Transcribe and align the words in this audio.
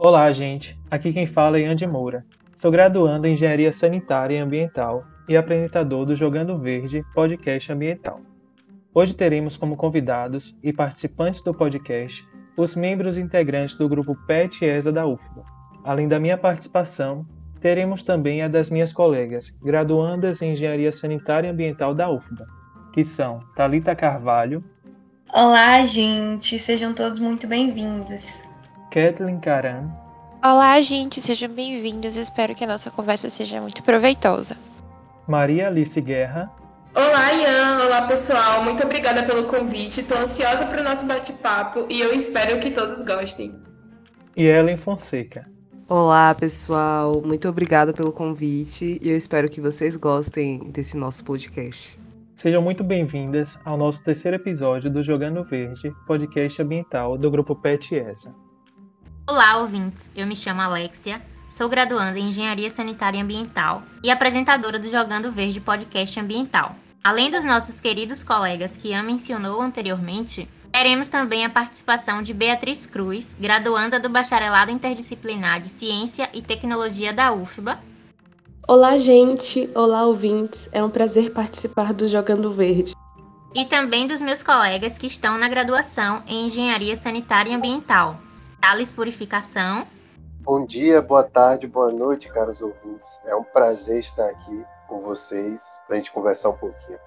Olá, 0.00 0.30
gente. 0.30 0.78
Aqui 0.88 1.12
quem 1.12 1.26
fala 1.26 1.58
é 1.58 1.66
Andy 1.66 1.84
Moura. 1.84 2.24
Sou 2.54 2.70
graduando 2.70 3.26
em 3.26 3.32
Engenharia 3.32 3.72
Sanitária 3.72 4.36
e 4.36 4.38
Ambiental 4.38 5.04
e 5.28 5.36
apresentador 5.36 6.06
do 6.06 6.14
Jogando 6.14 6.56
Verde 6.56 7.04
podcast 7.12 7.72
ambiental. 7.72 8.20
Hoje 8.94 9.16
teremos 9.16 9.56
como 9.56 9.76
convidados 9.76 10.56
e 10.62 10.72
participantes 10.72 11.42
do 11.42 11.52
podcast 11.52 12.24
os 12.56 12.76
membros 12.76 13.18
integrantes 13.18 13.74
do 13.74 13.88
grupo 13.88 14.14
PET 14.24 14.64
ESA 14.64 14.92
da 14.92 15.04
UFBA. 15.04 15.44
Além 15.82 16.06
da 16.06 16.20
minha 16.20 16.38
participação, 16.38 17.26
teremos 17.60 18.04
também 18.04 18.40
a 18.42 18.46
das 18.46 18.70
minhas 18.70 18.92
colegas, 18.92 19.50
graduandas 19.60 20.40
em 20.42 20.52
Engenharia 20.52 20.92
Sanitária 20.92 21.48
e 21.48 21.50
Ambiental 21.50 21.92
da 21.92 22.08
UFBA, 22.08 22.46
que 22.92 23.02
são 23.02 23.40
Talita 23.56 23.96
Carvalho. 23.96 24.62
Olá, 25.34 25.84
gente, 25.84 26.56
sejam 26.56 26.94
todos 26.94 27.18
muito 27.18 27.48
bem-vindos. 27.48 28.46
Kathleen 28.90 29.38
Caran. 29.38 29.90
Olá, 30.42 30.80
gente, 30.80 31.20
sejam 31.20 31.50
bem-vindos. 31.50 32.16
Espero 32.16 32.54
que 32.54 32.64
a 32.64 32.66
nossa 32.66 32.90
conversa 32.90 33.28
seja 33.28 33.60
muito 33.60 33.82
proveitosa. 33.82 34.56
Maria 35.26 35.66
Alice 35.66 36.00
Guerra. 36.00 36.50
Olá, 36.94 37.32
Ian. 37.34 37.84
Olá, 37.84 38.02
pessoal. 38.08 38.64
Muito 38.64 38.82
obrigada 38.82 39.24
pelo 39.24 39.44
convite. 39.44 40.00
Estou 40.00 40.16
ansiosa 40.16 40.64
para 40.64 40.80
o 40.80 40.84
nosso 40.84 41.04
bate-papo 41.04 41.86
e 41.90 42.00
eu 42.00 42.14
espero 42.14 42.58
que 42.60 42.70
todos 42.70 43.02
gostem. 43.02 43.54
E 44.34 44.46
Ellen 44.46 44.78
Fonseca. 44.78 45.46
Olá, 45.86 46.34
pessoal. 46.34 47.20
Muito 47.22 47.46
obrigada 47.46 47.92
pelo 47.92 48.12
convite 48.12 48.98
e 49.02 49.10
eu 49.10 49.16
espero 49.18 49.50
que 49.50 49.60
vocês 49.60 49.96
gostem 49.96 50.70
desse 50.70 50.96
nosso 50.96 51.22
podcast. 51.24 52.00
Sejam 52.34 52.62
muito 52.62 52.82
bem-vindas 52.82 53.58
ao 53.66 53.76
nosso 53.76 54.02
terceiro 54.02 54.36
episódio 54.36 54.90
do 54.90 55.02
Jogando 55.02 55.44
Verde, 55.44 55.92
podcast 56.06 56.62
ambiental 56.62 57.18
do 57.18 57.30
grupo 57.30 57.54
PET 57.54 57.96
ESA. 57.96 58.47
Olá, 59.30 59.58
ouvintes. 59.58 60.10
Eu 60.16 60.26
me 60.26 60.34
chamo 60.34 60.62
Alexia, 60.62 61.20
sou 61.50 61.68
graduanda 61.68 62.18
em 62.18 62.30
Engenharia 62.30 62.70
Sanitária 62.70 63.18
e 63.18 63.20
Ambiental 63.20 63.82
e 64.02 64.10
apresentadora 64.10 64.78
do 64.78 64.90
Jogando 64.90 65.30
Verde 65.30 65.60
Podcast 65.60 66.18
Ambiental. 66.18 66.74
Além 67.04 67.30
dos 67.30 67.44
nossos 67.44 67.78
queridos 67.78 68.22
colegas 68.22 68.74
que 68.74 68.94
a 68.94 69.02
mencionou 69.02 69.60
anteriormente, 69.60 70.48
teremos 70.72 71.10
também 71.10 71.44
a 71.44 71.50
participação 71.50 72.22
de 72.22 72.32
Beatriz 72.32 72.86
Cruz, 72.86 73.36
graduanda 73.38 74.00
do 74.00 74.08
Bacharelado 74.08 74.70
Interdisciplinar 74.70 75.60
de 75.60 75.68
Ciência 75.68 76.30
e 76.32 76.40
Tecnologia 76.40 77.12
da 77.12 77.30
UFBA. 77.30 77.78
Olá, 78.66 78.96
gente! 78.96 79.68
Olá, 79.74 80.06
ouvintes! 80.06 80.70
É 80.72 80.82
um 80.82 80.88
prazer 80.88 81.34
participar 81.34 81.92
do 81.92 82.08
Jogando 82.08 82.50
Verde. 82.50 82.94
E 83.54 83.66
também 83.66 84.06
dos 84.06 84.22
meus 84.22 84.42
colegas 84.42 84.96
que 84.96 85.06
estão 85.06 85.36
na 85.36 85.50
graduação 85.50 86.22
em 86.26 86.46
Engenharia 86.46 86.96
Sanitária 86.96 87.50
e 87.50 87.54
Ambiental, 87.54 88.18
Thales 88.68 88.92
Purificação. 88.92 89.86
Bom 90.42 90.66
dia, 90.66 91.00
boa 91.00 91.22
tarde, 91.22 91.66
boa 91.66 91.90
noite, 91.90 92.28
caros 92.28 92.60
ouvintes. 92.60 93.18
É 93.24 93.34
um 93.34 93.42
prazer 93.42 93.98
estar 93.98 94.28
aqui 94.28 94.62
com 94.86 95.00
vocês 95.00 95.62
para 95.86 95.96
a 95.96 95.98
gente 95.98 96.12
conversar 96.12 96.50
um 96.50 96.56
pouquinho. 96.58 96.98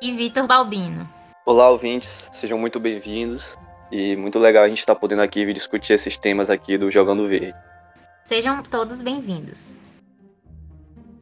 E 0.00 0.10
Vitor 0.10 0.46
Balbino. 0.46 1.06
Olá, 1.44 1.68
ouvintes, 1.68 2.30
sejam 2.32 2.58
muito 2.58 2.80
bem-vindos. 2.80 3.58
E 3.90 4.16
muito 4.16 4.38
legal 4.38 4.64
a 4.64 4.68
gente 4.70 4.78
estar 4.78 4.94
tá 4.94 5.00
podendo 5.00 5.20
aqui 5.20 5.44
vir 5.44 5.52
discutir 5.52 5.92
esses 5.92 6.16
temas 6.16 6.48
aqui 6.48 6.78
do 6.78 6.90
Jogando 6.90 7.28
Verde. 7.28 7.54
Sejam 8.24 8.62
todos 8.62 9.02
bem-vindos. 9.02 9.82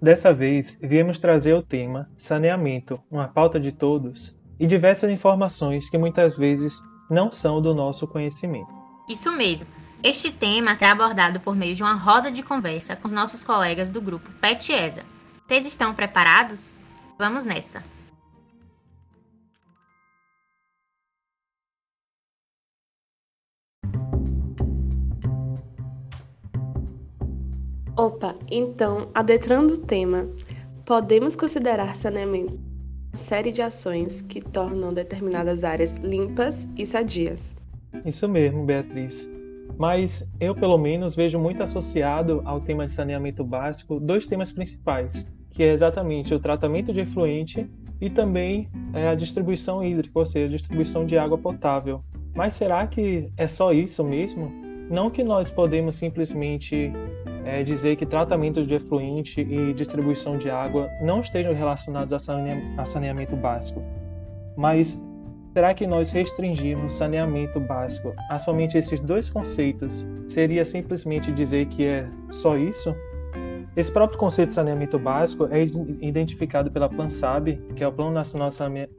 Dessa 0.00 0.32
vez, 0.32 0.78
viemos 0.80 1.19
trazer 1.19 1.54
o 1.54 1.64
tema 1.64 2.08
saneamento, 2.16 3.02
uma 3.10 3.27
pauta 3.27 3.58
de 3.58 3.72
todos, 3.72 4.38
e 4.56 4.69
diversas 4.69 5.10
informações 5.10 5.91
que 5.91 5.98
muitas 5.98 6.37
vezes 6.37 6.81
não 7.10 7.32
são 7.32 7.60
do 7.60 7.75
nosso 7.75 8.06
conhecimento. 8.06 8.72
Isso 9.09 9.32
mesmo. 9.32 9.79
Este 10.03 10.33
tema 10.33 10.75
será 10.75 10.93
abordado 10.93 11.41
por 11.41 11.55
meio 11.55 11.75
de 11.75 11.83
uma 11.83 11.93
roda 11.93 12.31
de 12.31 12.43
conversa 12.43 12.97
com 12.97 13.06
os 13.06 13.12
nossos 13.12 13.44
colegas 13.44 13.91
do 13.91 14.00
grupo 14.00 14.31
PET 14.41 14.72
ESA. 14.72 15.05
Vocês 15.47 15.66
estão 15.66 15.94
preparados? 15.94 16.75
Vamos 17.19 17.44
nessa! 17.44 17.84
Opa, 27.94 28.34
então, 28.50 29.11
adentrando 29.15 29.75
o 29.75 29.78
tema, 29.78 30.27
podemos 30.87 31.37
considerar 31.37 31.94
saneamento 31.97 32.55
uma 32.55 33.17
série 33.17 33.53
de 33.53 33.61
ações 33.61 34.22
que 34.22 34.41
tornam 34.41 34.94
determinadas 34.94 35.62
áreas 35.62 35.97
limpas 35.97 36.67
e 36.75 36.87
sadias. 36.87 37.55
Isso 38.06 38.27
mesmo, 38.27 38.65
Beatriz. 38.65 39.28
Mas 39.78 40.31
eu, 40.38 40.54
pelo 40.54 40.76
menos, 40.78 41.14
vejo 41.14 41.38
muito 41.38 41.62
associado 41.62 42.42
ao 42.44 42.60
tema 42.60 42.86
de 42.86 42.92
saneamento 42.92 43.42
básico 43.44 43.98
dois 43.98 44.26
temas 44.26 44.53
principais, 44.53 45.28
que 45.50 45.62
é 45.62 45.72
exatamente 45.72 46.34
o 46.34 46.38
tratamento 46.38 46.92
de 46.92 47.00
efluente 47.00 47.69
e 48.00 48.08
também 48.08 48.69
é, 48.94 49.08
a 49.08 49.14
distribuição 49.14 49.84
hídrica, 49.84 50.19
ou 50.19 50.26
seja, 50.26 50.47
a 50.47 50.50
distribuição 50.50 51.04
de 51.04 51.19
água 51.19 51.36
potável. 51.36 52.03
Mas 52.34 52.54
será 52.54 52.86
que 52.86 53.31
é 53.36 53.48
só 53.48 53.72
isso 53.72 54.03
mesmo? 54.04 54.50
Não 54.91 55.10
que 55.10 55.22
nós 55.22 55.50
podemos 55.50 55.97
simplesmente 55.97 56.92
é, 57.44 57.62
dizer 57.62 57.97
que 57.97 58.06
tratamento 58.06 58.64
de 58.64 58.75
efluente 58.75 59.41
e 59.41 59.72
distribuição 59.72 60.37
de 60.37 60.50
água 60.50 60.88
não 61.02 61.20
estejam 61.20 61.54
relacionados 61.54 62.12
a 62.12 62.84
saneamento 62.84 63.37
básico, 63.37 63.82
mas 64.56 65.00
Será 65.53 65.75
que 65.75 65.84
nós 65.84 66.12
restringirmos 66.12 66.93
saneamento 66.93 67.59
básico 67.59 68.15
a 68.28 68.38
somente 68.38 68.78
esses 68.78 69.00
dois 69.00 69.28
conceitos 69.28 70.06
seria 70.28 70.65
simplesmente 70.65 71.33
dizer 71.33 71.66
que 71.66 71.84
é 71.84 72.09
só 72.31 72.56
isso? 72.56 72.94
Esse 73.77 73.91
próprio 73.91 74.19
conceito 74.19 74.50
de 74.50 74.55
saneamento 74.55 74.99
básico 74.99 75.49
é 75.50 75.62
identificado 76.00 76.71
pela 76.71 76.88
PlanSAB, 76.88 77.61
que 77.75 77.83
é 77.83 77.88
o 77.88 77.93
Plano 77.93 78.12
Nacional 78.12 78.50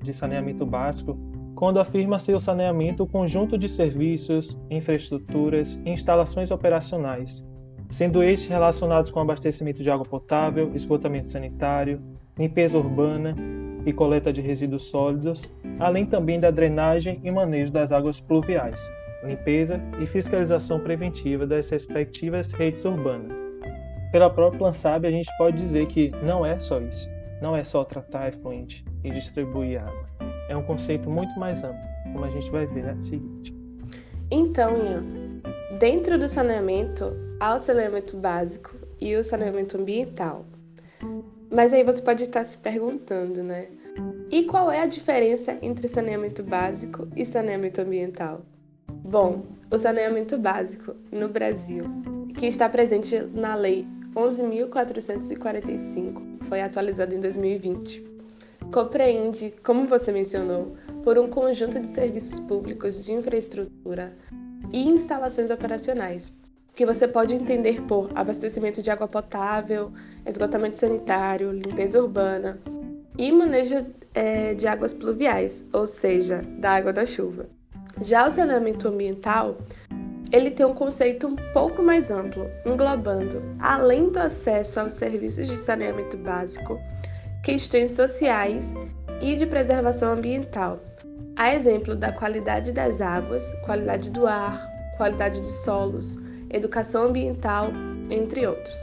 de 0.01 0.13
Saneamento 0.13 0.65
Básico, 0.65 1.17
quando 1.55 1.79
afirma 1.79 2.19
ser 2.19 2.35
o 2.35 2.39
saneamento 2.39 3.03
o 3.03 3.07
conjunto 3.07 3.57
de 3.57 3.69
serviços, 3.69 4.59
infraestruturas 4.69 5.81
e 5.85 5.89
instalações 5.89 6.51
operacionais, 6.51 7.45
sendo 7.89 8.23
estes 8.23 8.49
relacionados 8.49 9.11
com 9.11 9.19
abastecimento 9.19 9.83
de 9.83 9.91
água 9.91 10.05
potável, 10.05 10.71
esgotamento 10.73 11.27
sanitário, 11.27 12.01
limpeza 12.37 12.77
urbana 12.77 13.35
e 13.85 13.93
coleta 13.93 14.31
de 14.31 14.41
resíduos 14.41 14.83
sólidos, 14.83 15.49
além 15.79 16.05
também 16.05 16.39
da 16.39 16.51
drenagem 16.51 17.19
e 17.23 17.31
manejo 17.31 17.71
das 17.71 17.91
águas 17.91 18.19
pluviais, 18.19 18.91
limpeza 19.23 19.81
e 20.01 20.05
fiscalização 20.05 20.79
preventiva 20.79 21.45
das 21.45 21.69
respectivas 21.69 22.51
redes 22.53 22.83
urbanas. 22.85 23.41
Pela 24.11 24.29
própria 24.29 24.63
Lansab, 24.63 25.07
a 25.07 25.11
gente 25.11 25.29
pode 25.37 25.57
dizer 25.57 25.87
que 25.87 26.11
não 26.23 26.45
é 26.45 26.59
só 26.59 26.79
isso. 26.81 27.09
Não 27.41 27.55
é 27.55 27.63
só 27.63 27.83
tratar 27.83 28.27
efluente 28.27 28.85
e 29.03 29.09
distribuir 29.09 29.81
água. 29.81 30.05
É 30.49 30.55
um 30.55 30.61
conceito 30.63 31.09
muito 31.09 31.39
mais 31.39 31.63
amplo, 31.63 31.79
como 32.11 32.25
a 32.25 32.29
gente 32.29 32.51
vai 32.51 32.67
ver 32.67 32.89
a 32.89 32.99
seguinte. 32.99 33.55
Então, 34.29 34.77
Ian, 34.77 35.03
dentro 35.79 36.19
do 36.19 36.27
saneamento, 36.27 37.13
há 37.39 37.55
o 37.55 37.59
saneamento 37.59 38.17
básico 38.17 38.75
e 38.99 39.15
o 39.15 39.23
saneamento 39.23 39.77
ambiental. 39.77 40.45
Mas 41.51 41.73
aí 41.73 41.83
você 41.83 42.01
pode 42.01 42.23
estar 42.23 42.45
se 42.45 42.57
perguntando, 42.57 43.43
né? 43.43 43.67
E 44.31 44.45
qual 44.45 44.71
é 44.71 44.79
a 44.79 44.85
diferença 44.85 45.57
entre 45.61 45.89
saneamento 45.89 46.41
básico 46.41 47.09
e 47.13 47.25
saneamento 47.25 47.81
ambiental? 47.81 48.45
Bom, 48.87 49.43
o 49.69 49.77
saneamento 49.77 50.37
básico 50.37 50.95
no 51.11 51.27
Brasil, 51.27 51.83
que 52.39 52.47
está 52.47 52.69
presente 52.69 53.19
na 53.33 53.55
Lei 53.55 53.85
11.445, 54.15 56.45
foi 56.47 56.61
atualizado 56.61 57.13
em 57.13 57.19
2020, 57.19 58.01
compreende, 58.71 59.53
como 59.63 59.85
você 59.87 60.13
mencionou, 60.13 60.77
por 61.03 61.17
um 61.17 61.29
conjunto 61.29 61.79
de 61.79 61.87
serviços 61.87 62.39
públicos 62.39 63.03
de 63.03 63.11
infraestrutura 63.11 64.15
e 64.71 64.87
instalações 64.87 65.49
operacionais, 65.51 66.31
que 66.75 66.85
você 66.85 67.07
pode 67.07 67.33
entender 67.33 67.81
por 67.81 68.09
abastecimento 68.15 68.81
de 68.81 68.89
água 68.89 69.07
potável, 69.07 69.91
esgotamento 70.25 70.77
sanitário, 70.77 71.51
limpeza 71.51 72.01
urbana 72.01 72.59
e 73.17 73.31
manejo 73.31 73.85
é, 74.13 74.53
de 74.53 74.67
águas 74.67 74.93
pluviais, 74.93 75.65
ou 75.73 75.85
seja, 75.85 76.39
da 76.59 76.71
água 76.71 76.93
da 76.93 77.05
chuva. 77.05 77.47
Já 78.01 78.25
o 78.25 78.31
saneamento 78.31 78.87
ambiental, 78.87 79.57
ele 80.31 80.49
tem 80.49 80.65
um 80.65 80.73
conceito 80.73 81.27
um 81.27 81.35
pouco 81.53 81.83
mais 81.83 82.09
amplo, 82.09 82.49
englobando, 82.65 83.43
além 83.59 84.09
do 84.09 84.19
acesso 84.19 84.79
aos 84.79 84.93
serviços 84.93 85.47
de 85.47 85.57
saneamento 85.57 86.15
básico, 86.17 86.79
questões 87.43 87.91
sociais 87.91 88.65
e 89.21 89.35
de 89.35 89.45
preservação 89.45 90.13
ambiental, 90.13 90.79
a 91.35 91.53
exemplo 91.53 91.95
da 91.95 92.13
qualidade 92.13 92.71
das 92.71 93.01
águas, 93.01 93.43
qualidade 93.65 94.09
do 94.09 94.25
ar, 94.25 94.67
qualidade 94.97 95.41
de 95.41 95.51
solos, 95.63 96.17
educação 96.51 97.05
ambiental, 97.05 97.69
entre 98.09 98.45
outros. 98.45 98.75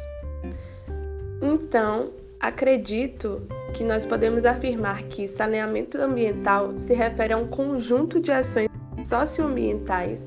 Então, 1.43 2.11
acredito 2.41 3.43
que 3.75 3.85
nós 3.85 4.05
podemos 4.05 4.45
afirmar 4.45 5.03
que 5.05 5.29
saneamento 5.29 5.99
ambiental 5.99 6.77
se 6.79 6.95
refere 6.95 7.33
a 7.33 7.37
um 7.37 7.47
conjunto 7.47 8.21
de 8.21 8.33
ações 8.33 8.69
socioambientais 9.05 10.27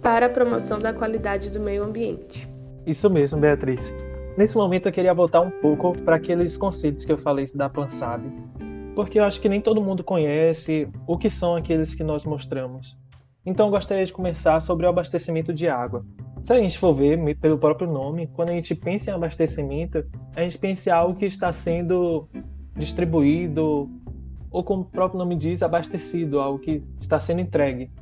para 0.00 0.26
a 0.26 0.28
promoção 0.28 0.78
da 0.78 0.92
qualidade 0.92 1.48
do 1.50 1.60
meio 1.60 1.84
ambiente. 1.84 2.48
Isso 2.86 3.08
mesmo, 3.08 3.40
Beatriz. 3.40 3.92
Nesse 4.36 4.56
momento 4.56 4.88
eu 4.88 4.92
queria 4.92 5.14
voltar 5.14 5.40
um 5.40 5.50
pouco 5.50 5.96
para 6.02 6.16
aqueles 6.16 6.56
conceitos 6.56 7.04
que 7.04 7.12
eu 7.12 7.18
falei 7.18 7.46
da 7.54 7.68
PlanSab, 7.68 8.22
porque 8.94 9.18
eu 9.20 9.24
acho 9.24 9.40
que 9.40 9.48
nem 9.48 9.60
todo 9.60 9.80
mundo 9.80 10.02
conhece 10.02 10.88
o 11.06 11.16
que 11.16 11.30
são 11.30 11.54
aqueles 11.54 11.94
que 11.94 12.02
nós 12.02 12.24
mostramos. 12.24 12.98
Então 13.44 13.66
eu 13.66 13.70
gostaria 13.70 14.04
de 14.04 14.12
começar 14.12 14.60
sobre 14.60 14.86
o 14.86 14.88
abastecimento 14.88 15.52
de 15.52 15.68
água. 15.68 16.04
Se 16.42 16.52
a 16.52 16.58
gente 16.58 16.76
for 16.76 16.92
ver 16.92 17.18
pelo 17.36 17.56
próprio 17.56 17.88
nome, 17.88 18.26
quando 18.26 18.50
a 18.50 18.54
gente 18.54 18.74
pensa 18.74 19.10
em 19.10 19.14
abastecimento, 19.14 20.04
a 20.34 20.42
gente 20.42 20.58
pensa 20.58 20.90
em 20.90 20.92
algo 20.92 21.14
que 21.14 21.24
está 21.24 21.52
sendo 21.52 22.28
distribuído, 22.76 23.88
ou 24.50 24.64
como 24.64 24.82
o 24.82 24.84
próprio 24.84 25.18
nome 25.18 25.36
diz, 25.36 25.62
abastecido, 25.62 26.40
algo 26.40 26.58
que 26.58 26.80
está 27.00 27.20
sendo 27.20 27.40
entregue. 27.40 27.92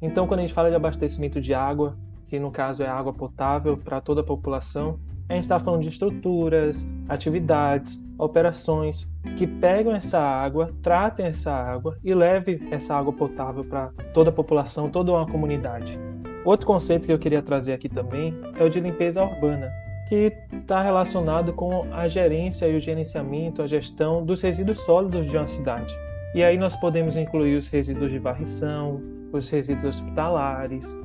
Então, 0.00 0.26
quando 0.26 0.40
a 0.40 0.42
gente 0.42 0.52
fala 0.52 0.68
de 0.68 0.76
abastecimento 0.76 1.40
de 1.40 1.54
água, 1.54 1.96
que 2.28 2.38
no 2.38 2.50
caso 2.50 2.82
é 2.82 2.86
água 2.86 3.14
potável 3.14 3.78
para 3.78 3.98
toda 3.98 4.20
a 4.20 4.24
população, 4.24 5.00
a 5.26 5.34
gente 5.34 5.44
está 5.44 5.58
falando 5.58 5.82
de 5.82 5.88
estruturas, 5.88 6.86
atividades, 7.08 8.04
operações 8.18 9.10
que 9.38 9.46
pegam 9.46 9.92
essa 9.94 10.18
água, 10.18 10.72
tratem 10.82 11.26
essa 11.26 11.50
água 11.50 11.96
e 12.04 12.14
levem 12.14 12.60
essa 12.70 12.94
água 12.94 13.12
potável 13.12 13.64
para 13.64 13.88
toda 14.12 14.28
a 14.28 14.32
população, 14.32 14.90
toda 14.90 15.12
uma 15.12 15.26
comunidade. 15.26 15.98
Outro 16.46 16.64
conceito 16.64 17.06
que 17.06 17.12
eu 17.12 17.18
queria 17.18 17.42
trazer 17.42 17.72
aqui 17.72 17.88
também 17.88 18.32
é 18.56 18.62
o 18.62 18.70
de 18.70 18.78
limpeza 18.78 19.20
urbana, 19.20 19.68
que 20.08 20.32
está 20.52 20.80
relacionado 20.80 21.52
com 21.52 21.92
a 21.92 22.06
gerência 22.06 22.68
e 22.68 22.76
o 22.76 22.80
gerenciamento, 22.80 23.62
a 23.62 23.66
gestão 23.66 24.24
dos 24.24 24.40
resíduos 24.42 24.78
sólidos 24.78 25.28
de 25.28 25.36
uma 25.36 25.44
cidade. 25.44 25.92
E 26.36 26.44
aí 26.44 26.56
nós 26.56 26.76
podemos 26.76 27.16
incluir 27.16 27.56
os 27.56 27.68
resíduos 27.68 28.12
de 28.12 28.20
varrição, 28.20 29.02
os 29.32 29.50
resíduos 29.50 29.96
hospitalares, 29.96 30.96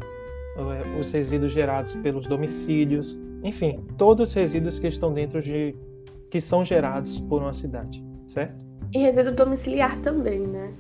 eh, 0.58 1.00
os 1.00 1.12
resíduos 1.12 1.52
gerados 1.54 1.96
pelos 1.96 2.28
domicílios, 2.28 3.20
enfim, 3.44 3.84
todos 3.98 4.30
os 4.30 4.36
resíduos 4.36 4.78
que 4.78 4.90
estão 4.90 5.12
dentro 5.12 5.42
de 5.42 5.76
que 6.30 6.40
são 6.40 6.64
gerados 6.64 7.20
por 7.20 7.42
uma 7.42 7.54
cidade, 7.54 8.06
certo? 8.28 8.64
E 8.94 9.00
resíduo 9.00 9.34
domiciliar 9.34 9.98
também, 10.02 10.38
né? 10.38 10.72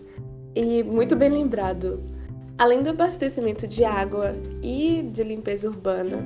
E 0.55 0.83
muito 0.83 1.15
bem 1.15 1.31
lembrado. 1.31 2.20
Além 2.57 2.83
do 2.83 2.91
abastecimento 2.91 3.67
de 3.67 3.83
água 3.83 4.35
e 4.61 5.01
de 5.11 5.23
limpeza 5.23 5.67
urbana, 5.67 6.19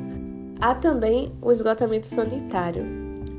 há 0.60 0.76
também 0.76 1.34
o 1.42 1.52
esgotamento 1.52 2.08
sanitário, 2.08 2.84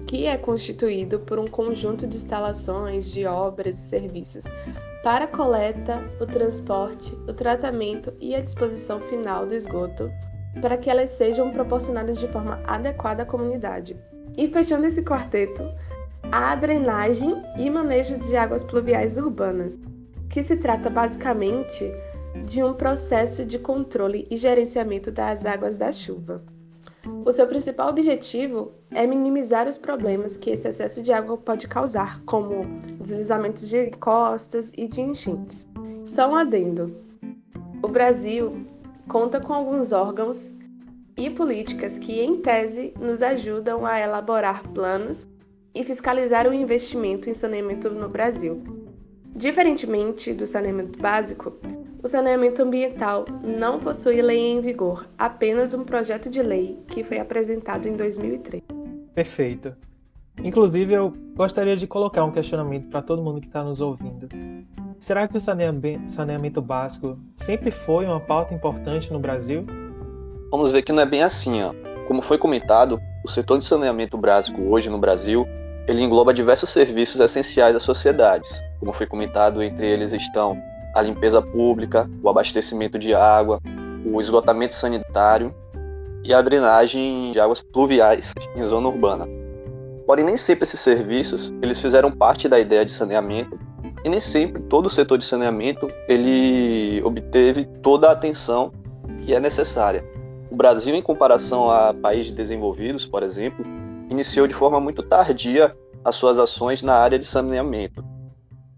que 0.06 0.26
é 0.26 0.36
constituído 0.36 1.20
por 1.20 1.38
um 1.38 1.46
conjunto 1.46 2.06
de 2.06 2.16
instalações, 2.16 3.10
de 3.10 3.26
obras 3.26 3.78
e 3.78 3.82
serviços 3.82 4.44
para 5.06 5.24
a 5.24 5.28
coleta, 5.28 6.02
o 6.20 6.26
transporte, 6.26 7.14
o 7.28 7.32
tratamento 7.32 8.12
e 8.20 8.34
a 8.34 8.40
disposição 8.40 9.00
final 9.00 9.46
do 9.46 9.54
esgoto, 9.54 10.10
para 10.60 10.76
que 10.76 10.90
elas 10.90 11.10
sejam 11.10 11.52
proporcionadas 11.52 12.18
de 12.18 12.26
forma 12.26 12.60
adequada 12.66 13.22
à 13.22 13.26
comunidade. 13.26 13.96
E 14.36 14.48
fechando 14.48 14.84
esse 14.84 15.04
quarteto, 15.04 15.62
a 16.32 16.56
drenagem 16.56 17.40
e 17.56 17.70
manejo 17.70 18.18
de 18.18 18.36
águas 18.36 18.64
pluviais 18.64 19.16
urbanas, 19.16 19.78
que 20.28 20.42
se 20.42 20.56
trata 20.56 20.90
basicamente 20.90 21.88
de 22.44 22.62
um 22.62 22.74
processo 22.74 23.44
de 23.44 23.58
controle 23.58 24.26
e 24.30 24.36
gerenciamento 24.36 25.10
das 25.10 25.46
águas 25.46 25.76
da 25.76 25.90
chuva. 25.90 26.42
O 27.24 27.32
seu 27.32 27.46
principal 27.46 27.88
objetivo 27.88 28.72
é 28.90 29.06
minimizar 29.06 29.68
os 29.68 29.78
problemas 29.78 30.36
que 30.36 30.50
esse 30.50 30.68
excesso 30.68 31.02
de 31.02 31.12
água 31.12 31.36
pode 31.36 31.68
causar, 31.68 32.20
como 32.24 32.60
deslizamentos 33.00 33.68
de 33.68 33.90
costas 33.92 34.72
e 34.76 34.88
de 34.88 35.00
enchentes. 35.00 35.68
Só 36.04 36.30
um 36.30 36.34
adendo: 36.34 36.96
o 37.82 37.88
Brasil 37.88 38.66
conta 39.08 39.40
com 39.40 39.52
alguns 39.52 39.92
órgãos 39.92 40.40
e 41.16 41.30
políticas 41.30 41.98
que, 41.98 42.20
em 42.20 42.40
tese, 42.40 42.92
nos 43.00 43.22
ajudam 43.22 43.86
a 43.86 43.98
elaborar 43.98 44.66
planos 44.68 45.26
e 45.74 45.84
fiscalizar 45.84 46.48
o 46.48 46.54
investimento 46.54 47.30
em 47.30 47.34
saneamento 47.34 47.90
no 47.90 48.08
Brasil. 48.08 48.62
Diferentemente 49.34 50.32
do 50.32 50.46
saneamento 50.46 50.98
básico, 51.00 51.52
o 52.02 52.08
saneamento 52.08 52.62
ambiental 52.62 53.24
não 53.42 53.78
possui 53.78 54.20
lei 54.22 54.52
em 54.52 54.60
vigor, 54.60 55.06
apenas 55.18 55.74
um 55.74 55.84
projeto 55.84 56.30
de 56.30 56.42
lei 56.42 56.78
que 56.88 57.02
foi 57.02 57.18
apresentado 57.18 57.88
em 57.88 57.96
2003. 57.96 58.62
Perfeito. 59.14 59.74
Inclusive, 60.42 60.92
eu 60.92 61.12
gostaria 61.34 61.76
de 61.76 61.86
colocar 61.86 62.24
um 62.24 62.30
questionamento 62.30 62.88
para 62.88 63.00
todo 63.00 63.22
mundo 63.22 63.40
que 63.40 63.46
está 63.46 63.62
nos 63.62 63.80
ouvindo. 63.80 64.28
Será 64.98 65.26
que 65.26 65.36
o 65.36 65.40
saneamento 65.40 66.60
básico 66.60 67.18
sempre 67.34 67.70
foi 67.70 68.04
uma 68.04 68.20
pauta 68.20 68.54
importante 68.54 69.12
no 69.12 69.18
Brasil? 69.18 69.64
Vamos 70.50 70.72
ver 70.72 70.82
que 70.82 70.92
não 70.92 71.02
é 71.02 71.06
bem 71.06 71.22
assim. 71.22 71.62
Ó. 71.62 71.74
Como 72.06 72.22
foi 72.22 72.38
comentado, 72.38 73.00
o 73.24 73.28
setor 73.28 73.58
de 73.58 73.64
saneamento 73.64 74.16
básico 74.16 74.62
hoje 74.62 74.88
no 74.90 74.98
Brasil 74.98 75.46
ele 75.88 76.02
engloba 76.02 76.34
diversos 76.34 76.70
serviços 76.70 77.20
essenciais 77.20 77.76
às 77.76 77.82
sociedades. 77.82 78.60
Como 78.80 78.92
foi 78.92 79.06
comentado, 79.06 79.62
entre 79.62 79.88
eles 79.88 80.12
estão 80.12 80.60
a 80.96 81.02
limpeza 81.02 81.42
pública, 81.42 82.08
o 82.22 82.30
abastecimento 82.30 82.98
de 82.98 83.14
água, 83.14 83.60
o 84.02 84.18
esgotamento 84.18 84.72
sanitário 84.72 85.54
e 86.24 86.32
a 86.32 86.40
drenagem 86.40 87.32
de 87.32 87.38
águas 87.38 87.60
pluviais 87.60 88.32
em 88.56 88.64
zona 88.64 88.88
urbana. 88.88 89.28
Porém, 90.06 90.24
nem 90.24 90.38
sempre 90.38 90.64
esses 90.64 90.80
serviços 90.80 91.52
eles 91.60 91.78
fizeram 91.78 92.10
parte 92.10 92.48
da 92.48 92.58
ideia 92.58 92.82
de 92.82 92.92
saneamento 92.92 93.58
e 94.02 94.08
nem 94.08 94.20
sempre 94.20 94.62
todo 94.62 94.86
o 94.86 94.90
setor 94.90 95.18
de 95.18 95.26
saneamento 95.26 95.86
ele 96.08 97.02
obteve 97.04 97.66
toda 97.82 98.08
a 98.08 98.12
atenção 98.12 98.72
que 99.20 99.34
é 99.34 99.38
necessária. 99.38 100.02
O 100.50 100.56
Brasil, 100.56 100.94
em 100.94 101.02
comparação 101.02 101.70
a 101.70 101.92
países 101.92 102.32
desenvolvidos, 102.32 103.04
por 103.04 103.22
exemplo, 103.22 103.62
iniciou 104.08 104.46
de 104.46 104.54
forma 104.54 104.80
muito 104.80 105.02
tardia 105.02 105.76
as 106.02 106.14
suas 106.14 106.38
ações 106.38 106.82
na 106.82 106.94
área 106.94 107.18
de 107.18 107.26
saneamento. 107.26 108.02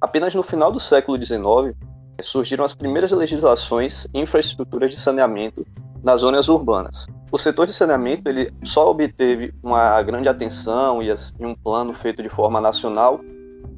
Apenas 0.00 0.34
no 0.34 0.42
final 0.42 0.72
do 0.72 0.80
século 0.80 1.16
XIX, 1.22 1.76
surgiram 2.22 2.64
as 2.64 2.74
primeiras 2.74 3.10
legislações 3.10 4.06
e 4.12 4.20
infraestruturas 4.20 4.90
de 4.90 5.00
saneamento 5.00 5.66
nas 6.02 6.20
zonas 6.20 6.48
urbanas. 6.48 7.06
O 7.30 7.38
setor 7.38 7.66
de 7.66 7.72
saneamento 7.72 8.28
ele 8.28 8.52
só 8.64 8.90
obteve 8.90 9.52
uma 9.62 10.00
grande 10.02 10.28
atenção 10.28 11.02
e 11.02 11.12
um 11.40 11.54
plano 11.54 11.92
feito 11.92 12.22
de 12.22 12.28
forma 12.28 12.60
nacional 12.60 13.20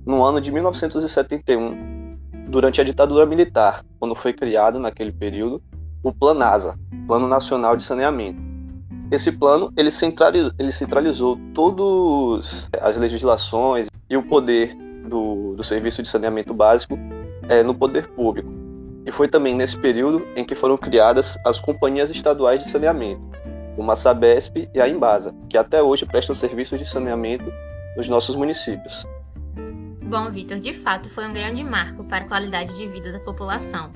no 0.07 0.25
ano 0.25 0.41
de 0.41 0.51
1971, 0.53 2.17
durante 2.49 2.81
a 2.81 2.85
ditadura 2.85 3.27
militar, 3.27 3.85
quando 3.99 4.15
foi 4.15 4.33
criado 4.33 4.79
naquele 4.79 5.13
período 5.13 5.63
o 6.03 6.13
Planasa, 6.13 6.79
Plano 7.07 7.29
Nacional 7.29 7.77
de 7.77 7.83
Saneamento. 7.85 8.41
Esse 9.11 9.33
plano 9.33 9.73
ele 9.77 9.91
centralizou, 9.91 10.53
ele 10.59 10.73
centralizou 10.73 11.39
todas 11.53 12.71
as 12.81 12.97
legislações 12.97 13.89
e 14.09 14.17
o 14.17 14.23
poder 14.23 14.75
do, 15.09 15.55
do 15.57 15.65
serviço 15.65 16.03
de 16.03 16.09
saneamento 16.09 16.55
básico 16.55 16.97
é, 17.51 17.65
no 17.65 17.75
poder 17.75 18.07
público. 18.09 18.49
E 19.05 19.11
foi 19.11 19.27
também 19.27 19.55
nesse 19.55 19.77
período 19.77 20.27
em 20.37 20.45
que 20.45 20.55
foram 20.55 20.79
criadas 20.79 21.37
as 21.45 21.59
companhias 21.59 22.09
estaduais 22.09 22.63
de 22.63 22.71
saneamento, 22.71 23.21
como 23.75 23.91
a 23.91 23.97
Sabesp 23.97 24.69
e 24.73 24.81
a 24.81 24.89
Embasa, 24.89 25.35
que 25.49 25.59
até 25.59 25.83
hoje 25.83 26.07
prestam 26.07 26.35
serviços 26.35 26.79
de 26.79 26.89
saneamento 26.89 27.53
nos 27.97 28.09
nossos 28.09 28.37
municípios. 28.37 29.05
Bom, 30.03 30.31
Vitor, 30.31 30.61
de 30.61 30.73
fato 30.73 31.09
foi 31.11 31.27
um 31.27 31.33
grande 31.33 31.65
marco 31.65 32.05
para 32.05 32.25
a 32.25 32.29
qualidade 32.29 32.77
de 32.77 32.87
vida 32.87 33.11
da 33.11 33.21
população. 33.21 33.91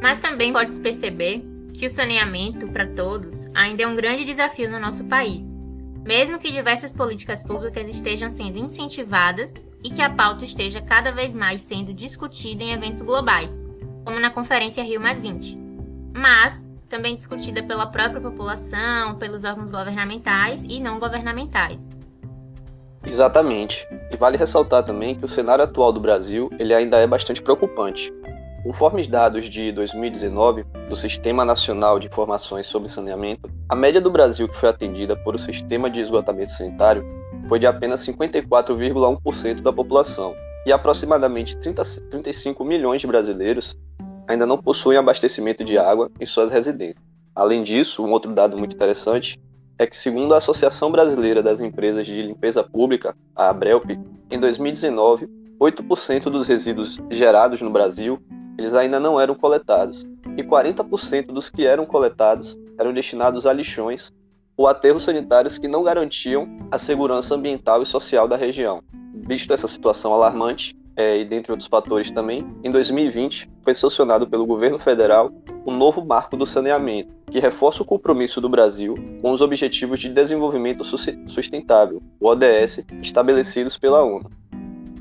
Mas 0.00 0.18
também 0.18 0.52
pode-se 0.52 0.80
perceber 0.80 1.44
que 1.74 1.86
o 1.86 1.90
saneamento 1.90 2.70
para 2.70 2.86
todos 2.86 3.46
ainda 3.54 3.82
é 3.82 3.86
um 3.86 3.94
grande 3.94 4.24
desafio 4.24 4.70
no 4.70 4.80
nosso 4.80 5.06
país, 5.08 5.55
mesmo 6.06 6.38
que 6.38 6.52
diversas 6.52 6.94
políticas 6.94 7.42
públicas 7.42 7.88
estejam 7.88 8.30
sendo 8.30 8.58
incentivadas 8.58 9.54
e 9.82 9.90
que 9.90 10.00
a 10.00 10.08
pauta 10.08 10.44
esteja 10.44 10.80
cada 10.80 11.10
vez 11.10 11.34
mais 11.34 11.62
sendo 11.62 11.92
discutida 11.92 12.62
em 12.62 12.72
eventos 12.72 13.02
globais, 13.02 13.66
como 14.04 14.20
na 14.20 14.30
Conferência 14.30 14.84
Rio 14.84 15.00
mas 16.14 16.70
também 16.88 17.16
discutida 17.16 17.62
pela 17.62 17.86
própria 17.86 18.20
população, 18.20 19.16
pelos 19.16 19.44
órgãos 19.44 19.70
governamentais 19.70 20.62
e 20.62 20.78
não 20.78 21.00
governamentais. 21.00 21.88
Exatamente. 23.04 23.86
E 24.12 24.16
vale 24.16 24.36
ressaltar 24.36 24.84
também 24.84 25.16
que 25.16 25.24
o 25.24 25.28
cenário 25.28 25.64
atual 25.64 25.92
do 25.92 26.00
Brasil 26.00 26.48
ele 26.58 26.72
ainda 26.72 26.98
é 26.98 27.06
bastante 27.06 27.42
preocupante. 27.42 28.12
Conforme 28.66 29.00
os 29.00 29.06
dados 29.06 29.48
de 29.48 29.70
2019 29.70 30.64
do 30.88 30.96
Sistema 30.96 31.44
Nacional 31.44 32.00
de 32.00 32.08
Informações 32.08 32.66
sobre 32.66 32.88
Saneamento, 32.88 33.48
a 33.68 33.76
média 33.76 34.00
do 34.00 34.10
Brasil 34.10 34.48
que 34.48 34.56
foi 34.56 34.68
atendida 34.68 35.14
por 35.14 35.36
o 35.36 35.38
Sistema 35.38 35.88
de 35.88 36.00
Esgotamento 36.00 36.50
Sanitário 36.50 37.04
foi 37.48 37.60
de 37.60 37.66
apenas 37.68 38.04
54,1% 38.04 39.62
da 39.62 39.72
população, 39.72 40.34
e 40.66 40.72
aproximadamente 40.72 41.56
30, 41.58 41.84
35 42.10 42.64
milhões 42.64 43.00
de 43.00 43.06
brasileiros 43.06 43.78
ainda 44.26 44.44
não 44.44 44.58
possuem 44.58 44.98
abastecimento 44.98 45.62
de 45.62 45.78
água 45.78 46.10
em 46.20 46.26
suas 46.26 46.50
residências. 46.50 47.00
Além 47.36 47.62
disso, 47.62 48.04
um 48.04 48.10
outro 48.10 48.32
dado 48.32 48.58
muito 48.58 48.74
interessante 48.74 49.38
é 49.78 49.86
que, 49.86 49.96
segundo 49.96 50.34
a 50.34 50.38
Associação 50.38 50.90
Brasileira 50.90 51.40
das 51.40 51.60
Empresas 51.60 52.04
de 52.04 52.20
Limpeza 52.20 52.64
Pública, 52.64 53.14
a 53.36 53.48
ABRELP, 53.48 53.96
em 54.28 54.40
2019, 54.40 55.28
8% 55.60 56.24
dos 56.24 56.48
resíduos 56.48 56.98
gerados 57.10 57.62
no 57.62 57.70
Brasil 57.70 58.20
eles 58.58 58.74
ainda 58.74 58.98
não 58.98 59.20
eram 59.20 59.34
coletados. 59.34 60.04
e 60.36 60.42
40% 60.42 61.26
dos 61.26 61.48
que 61.48 61.66
eram 61.66 61.86
coletados 61.86 62.58
eram 62.78 62.92
destinados 62.92 63.46
a 63.46 63.52
lixões 63.52 64.12
ou 64.56 64.66
aterros 64.66 65.04
sanitários 65.04 65.58
que 65.58 65.68
não 65.68 65.82
garantiam 65.82 66.48
a 66.70 66.78
segurança 66.78 67.34
ambiental 67.34 67.82
e 67.82 67.86
social 67.86 68.26
da 68.26 68.36
região. 68.36 68.82
Visto 69.14 69.52
essa 69.52 69.68
situação 69.68 70.12
alarmante, 70.12 70.74
é, 70.96 71.18
e 71.18 71.24
dentre 71.26 71.52
outros 71.52 71.68
fatores 71.68 72.10
também, 72.10 72.46
em 72.64 72.70
2020 72.70 73.50
foi 73.62 73.74
sancionado 73.74 74.26
pelo 74.26 74.46
governo 74.46 74.78
federal 74.78 75.30
o 75.64 75.70
um 75.70 75.76
novo 75.76 76.02
marco 76.04 76.36
do 76.36 76.46
saneamento, 76.46 77.14
que 77.30 77.38
reforça 77.38 77.82
o 77.82 77.84
compromisso 77.84 78.40
do 78.40 78.48
Brasil 78.48 78.94
com 79.20 79.30
os 79.30 79.42
Objetivos 79.42 80.00
de 80.00 80.08
Desenvolvimento 80.08 80.84
Sustentável, 80.84 82.02
o 82.18 82.28
ODS, 82.28 82.86
estabelecidos 83.02 83.76
pela 83.76 84.02
ONU. 84.02 84.30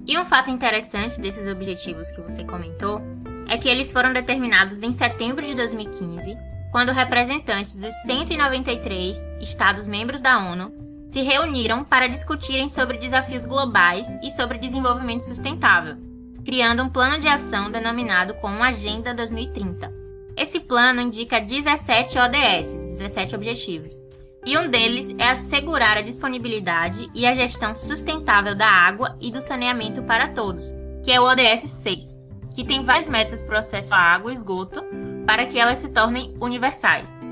E 0.05 0.17
um 0.19 0.25
fato 0.25 0.49
interessante 0.49 1.19
desses 1.19 1.49
objetivos 1.49 2.11
que 2.11 2.21
você 2.21 2.43
comentou 2.43 3.01
é 3.47 3.57
que 3.57 3.69
eles 3.69 3.91
foram 3.91 4.13
determinados 4.13 4.81
em 4.81 4.91
setembro 4.91 5.45
de 5.45 5.53
2015, 5.55 6.37
quando 6.71 6.91
representantes 6.91 7.77
dos 7.77 7.93
193 8.05 9.37
Estados 9.41 9.87
membros 9.87 10.21
da 10.21 10.37
ONU 10.37 10.73
se 11.09 11.21
reuniram 11.21 11.83
para 11.83 12.09
discutirem 12.09 12.67
sobre 12.67 12.97
desafios 12.97 13.45
globais 13.45 14.07
e 14.21 14.31
sobre 14.31 14.57
desenvolvimento 14.57 15.21
sustentável, 15.21 15.95
criando 16.43 16.83
um 16.83 16.89
plano 16.89 17.19
de 17.19 17.27
ação 17.27 17.71
denominado 17.71 18.33
como 18.35 18.61
Agenda 18.61 19.13
2030. 19.13 19.89
Esse 20.35 20.59
plano 20.59 20.99
indica 20.99 21.39
17 21.39 22.17
ODS, 22.17 22.85
17 22.85 23.35
objetivos, 23.35 24.03
e 24.45 24.57
um 24.57 24.69
deles 24.69 25.15
é 25.17 25.29
assegurar 25.29 25.97
a 25.97 26.01
disponibilidade 26.01 27.09
e 27.15 27.25
a 27.25 27.33
gestão 27.33 27.75
sustentável 27.75 28.53
da 28.53 28.67
água 28.67 29.17
e 29.21 29.31
do 29.31 29.39
saneamento 29.39 30.03
para 30.03 30.27
todos, 30.27 30.65
que 31.03 31.11
é 31.11 31.19
o 31.19 31.23
ODS 31.23 31.69
6, 31.69 32.24
que 32.55 32.63
tem 32.63 32.83
várias 32.83 33.07
metas 33.07 33.43
para 33.43 33.55
o 33.55 33.59
acesso 33.59 33.93
à 33.93 33.97
água 33.97 34.31
e 34.31 34.35
esgoto 34.35 34.83
para 35.25 35.45
que 35.45 35.59
elas 35.59 35.79
se 35.79 35.89
tornem 35.89 36.35
universais. 36.39 37.27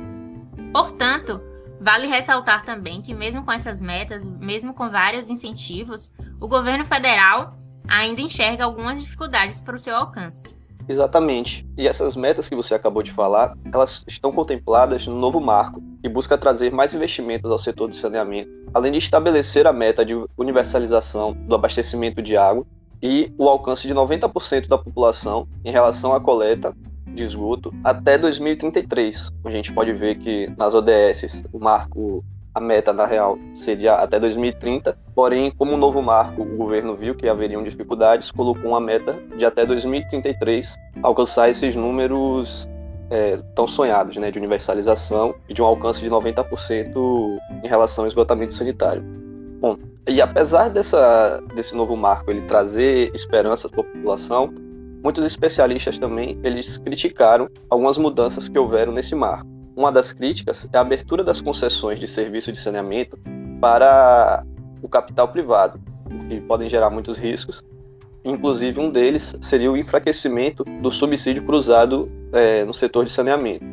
Portanto, 0.71 1.41
Vale 1.83 2.07
ressaltar 2.07 2.63
também 2.63 3.01
que, 3.01 3.13
mesmo 3.13 3.43
com 3.43 3.51
essas 3.51 3.81
metas, 3.81 4.25
mesmo 4.25 4.73
com 4.73 4.89
vários 4.89 5.29
incentivos, 5.29 6.13
o 6.39 6.47
governo 6.47 6.85
federal 6.85 7.57
ainda 7.85 8.21
enxerga 8.21 8.63
algumas 8.63 9.01
dificuldades 9.01 9.59
para 9.59 9.75
o 9.75 9.79
seu 9.81 9.93
alcance. 9.93 10.57
Exatamente. 10.87 11.67
E 11.77 11.85
essas 11.85 12.15
metas 12.15 12.47
que 12.47 12.55
você 12.55 12.73
acabou 12.73 13.03
de 13.03 13.11
falar, 13.11 13.57
elas 13.73 14.01
estão 14.07 14.31
contempladas 14.31 15.05
no 15.07 15.19
novo 15.19 15.41
marco, 15.41 15.83
que 16.01 16.07
busca 16.07 16.37
trazer 16.37 16.71
mais 16.71 16.93
investimentos 16.93 17.51
ao 17.51 17.59
setor 17.59 17.89
do 17.89 17.95
saneamento, 17.97 18.49
além 18.73 18.93
de 18.93 18.99
estabelecer 18.99 19.67
a 19.67 19.73
meta 19.73 20.05
de 20.05 20.13
universalização 20.37 21.33
do 21.33 21.53
abastecimento 21.53 22.21
de 22.21 22.37
água 22.37 22.65
e 23.03 23.33
o 23.37 23.49
alcance 23.49 23.85
de 23.85 23.93
90% 23.93 24.69
da 24.69 24.77
população 24.77 25.45
em 25.65 25.71
relação 25.71 26.15
à 26.15 26.21
coleta 26.21 26.73
de 27.05 27.23
esgoto 27.23 27.71
até 27.83 28.17
2033. 28.17 29.29
A 29.43 29.49
gente 29.49 29.73
pode 29.73 29.91
ver 29.91 30.17
que 30.17 30.49
nas 30.57 30.73
ODS 30.73 31.43
o 31.51 31.59
marco, 31.59 32.23
a 32.55 32.61
meta 32.61 32.93
na 32.93 33.05
real 33.05 33.37
seria 33.53 33.95
até 33.95 34.17
2030, 34.19 34.97
porém, 35.13 35.51
como 35.51 35.75
novo 35.75 36.01
marco 36.01 36.41
o 36.41 36.57
governo 36.57 36.95
viu 36.95 37.13
que 37.13 37.27
haveriam 37.27 37.61
dificuldades, 37.61 38.31
colocou 38.31 38.71
uma 38.71 38.79
meta 38.79 39.19
de 39.37 39.45
até 39.45 39.65
2033 39.65 40.75
alcançar 41.03 41.49
esses 41.49 41.75
números 41.75 42.67
é, 43.09 43.37
tão 43.53 43.67
sonhados, 43.67 44.15
né, 44.15 44.31
de 44.31 44.39
universalização 44.39 45.35
e 45.49 45.53
de 45.53 45.61
um 45.61 45.65
alcance 45.65 46.01
de 46.01 46.09
90% 46.09 47.37
em 47.63 47.67
relação 47.67 48.05
ao 48.05 48.07
esgotamento 48.07 48.53
sanitário. 48.53 49.03
Bom, 49.59 49.77
e 50.07 50.21
apesar 50.21 50.69
dessa, 50.69 51.41
desse 51.55 51.75
novo 51.75 51.95
marco 51.95 52.29
ele 52.29 52.41
trazer 52.41 53.11
esperança 53.13 53.69
para 53.69 53.81
a 53.81 53.83
população, 53.83 54.53
Muitos 55.03 55.25
especialistas 55.25 55.99
também 55.99 56.39
eles 56.45 56.77
criticaram 56.77 57.49
algumas 57.69 57.97
mudanças 57.97 58.47
que 58.47 58.57
houveram 58.57 58.93
nesse 58.93 59.13
marco. 59.13 59.45
Uma 59.75 59.91
das 59.91 60.13
críticas 60.13 60.65
é 60.71 60.77
a 60.77 60.79
abertura 60.79 61.25
das 61.25 61.41
concessões 61.41 61.99
de 61.99 62.07
serviço 62.07 62.53
de 62.53 62.57
saneamento 62.57 63.19
para 63.59 64.45
o 64.81 64.87
capital 64.87 65.27
privado, 65.27 65.77
que 66.29 66.39
podem 66.39 66.69
gerar 66.69 66.89
muitos 66.89 67.17
riscos. 67.17 67.61
Inclusive, 68.23 68.79
um 68.79 68.89
deles 68.89 69.35
seria 69.41 69.69
o 69.69 69.75
enfraquecimento 69.75 70.63
do 70.63 70.89
subsídio 70.89 71.43
cruzado 71.43 72.09
é, 72.31 72.63
no 72.63 72.73
setor 72.73 73.03
de 73.03 73.11
saneamento. 73.11 73.65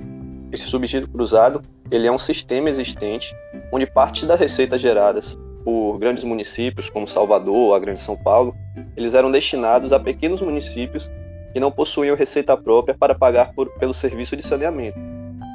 Esse 0.50 0.64
subsídio 0.64 1.06
cruzado 1.06 1.62
ele 1.92 2.08
é 2.08 2.12
um 2.12 2.18
sistema 2.18 2.68
existente 2.68 3.32
onde 3.72 3.86
parte 3.86 4.26
das 4.26 4.40
receitas 4.40 4.80
geradas 4.80 5.38
por 5.64 5.98
grandes 5.98 6.24
municípios 6.24 6.90
como 6.90 7.06
Salvador, 7.06 7.74
a 7.74 7.78
Grande 7.78 8.00
São 8.00 8.16
Paulo, 8.16 8.54
eles 8.96 9.14
eram 9.14 9.30
destinados 9.30 9.92
a 9.92 10.00
pequenos 10.00 10.40
municípios 10.40 11.10
que 11.52 11.60
não 11.60 11.70
possuíam 11.70 12.16
receita 12.16 12.56
própria 12.56 12.96
para 12.96 13.14
pagar 13.14 13.52
por, 13.52 13.70
pelo 13.78 13.94
serviço 13.94 14.36
de 14.36 14.42
saneamento. 14.42 14.98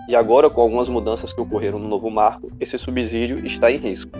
E 0.07 0.15
agora, 0.15 0.49
com 0.49 0.61
algumas 0.61 0.87
mudanças 0.87 1.33
que 1.33 1.41
ocorreram 1.41 1.79
no 1.79 1.87
novo 1.87 2.11
marco, 2.11 2.51
esse 2.59 2.77
subsídio 2.77 3.45
está 3.45 3.71
em 3.71 3.77
risco. 3.77 4.11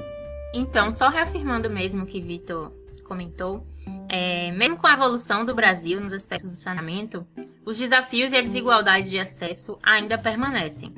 Então, 0.54 0.92
só 0.92 1.10
reafirmando 1.10 1.70
mesmo 1.70 2.04
o 2.04 2.06
que 2.06 2.22
Vitor 2.22 2.72
comentou, 3.04 3.64
é, 4.10 4.52
mesmo 4.52 4.78
com 4.78 4.88
a 4.88 4.94
evolução 4.94 5.46
do 5.46 5.54
Brasil 5.54 6.02
nos 6.02 6.14
aspectos 6.14 6.50
do 6.50 6.56
saneamento, 6.56 7.26
os 7.64 7.78
desafios 7.78 8.32
e 8.32 8.38
a 8.38 8.42
desigualdade 8.42 9.10
de 9.10 9.20
acesso 9.20 9.78
ainda 9.84 10.18
permanecem. 10.18 10.92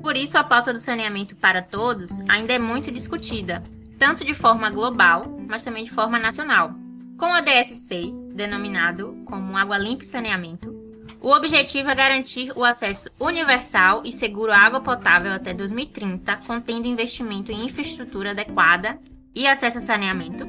Por 0.00 0.16
isso, 0.16 0.38
a 0.38 0.44
pauta 0.44 0.72
do 0.72 0.78
saneamento 0.78 1.36
para 1.36 1.60
todos 1.60 2.10
ainda 2.28 2.52
é 2.52 2.58
muito 2.58 2.90
discutida, 2.90 3.62
tanto 3.98 4.24
de 4.24 4.34
forma 4.34 4.70
global, 4.70 5.38
mas 5.48 5.64
também 5.64 5.84
de 5.84 5.90
forma 5.90 6.18
nacional. 6.18 6.74
Com 7.18 7.26
o 7.26 7.42
DS6, 7.42 8.34
denominado 8.34 9.22
como 9.24 9.56
Água 9.56 9.78
Limpa 9.78 10.02
e 10.02 10.06
Saneamento, 10.06 10.74
o 11.20 11.30
objetivo 11.30 11.88
é 11.88 11.94
garantir 11.94 12.52
o 12.54 12.62
acesso 12.62 13.08
universal 13.18 14.02
e 14.04 14.12
seguro 14.12 14.52
à 14.52 14.58
água 14.58 14.80
potável 14.80 15.32
até 15.32 15.54
2030, 15.54 16.36
contendo 16.46 16.86
investimento 16.86 17.50
em 17.50 17.64
infraestrutura 17.64 18.32
adequada 18.32 18.98
e 19.34 19.46
acesso 19.46 19.78
a 19.78 19.80
saneamento, 19.80 20.46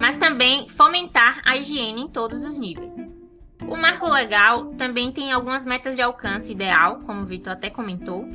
mas 0.00 0.16
também 0.16 0.68
fomentar 0.68 1.40
a 1.44 1.56
higiene 1.56 2.02
em 2.02 2.08
todos 2.08 2.42
os 2.42 2.58
níveis. 2.58 2.96
O 3.68 3.76
marco 3.76 4.08
legal 4.08 4.66
também 4.74 5.12
tem 5.12 5.30
algumas 5.30 5.64
metas 5.64 5.94
de 5.94 6.02
alcance 6.02 6.50
ideal, 6.50 7.00
como 7.06 7.22
o 7.22 7.24
Vitor 7.24 7.52
até 7.52 7.70
comentou, 7.70 8.28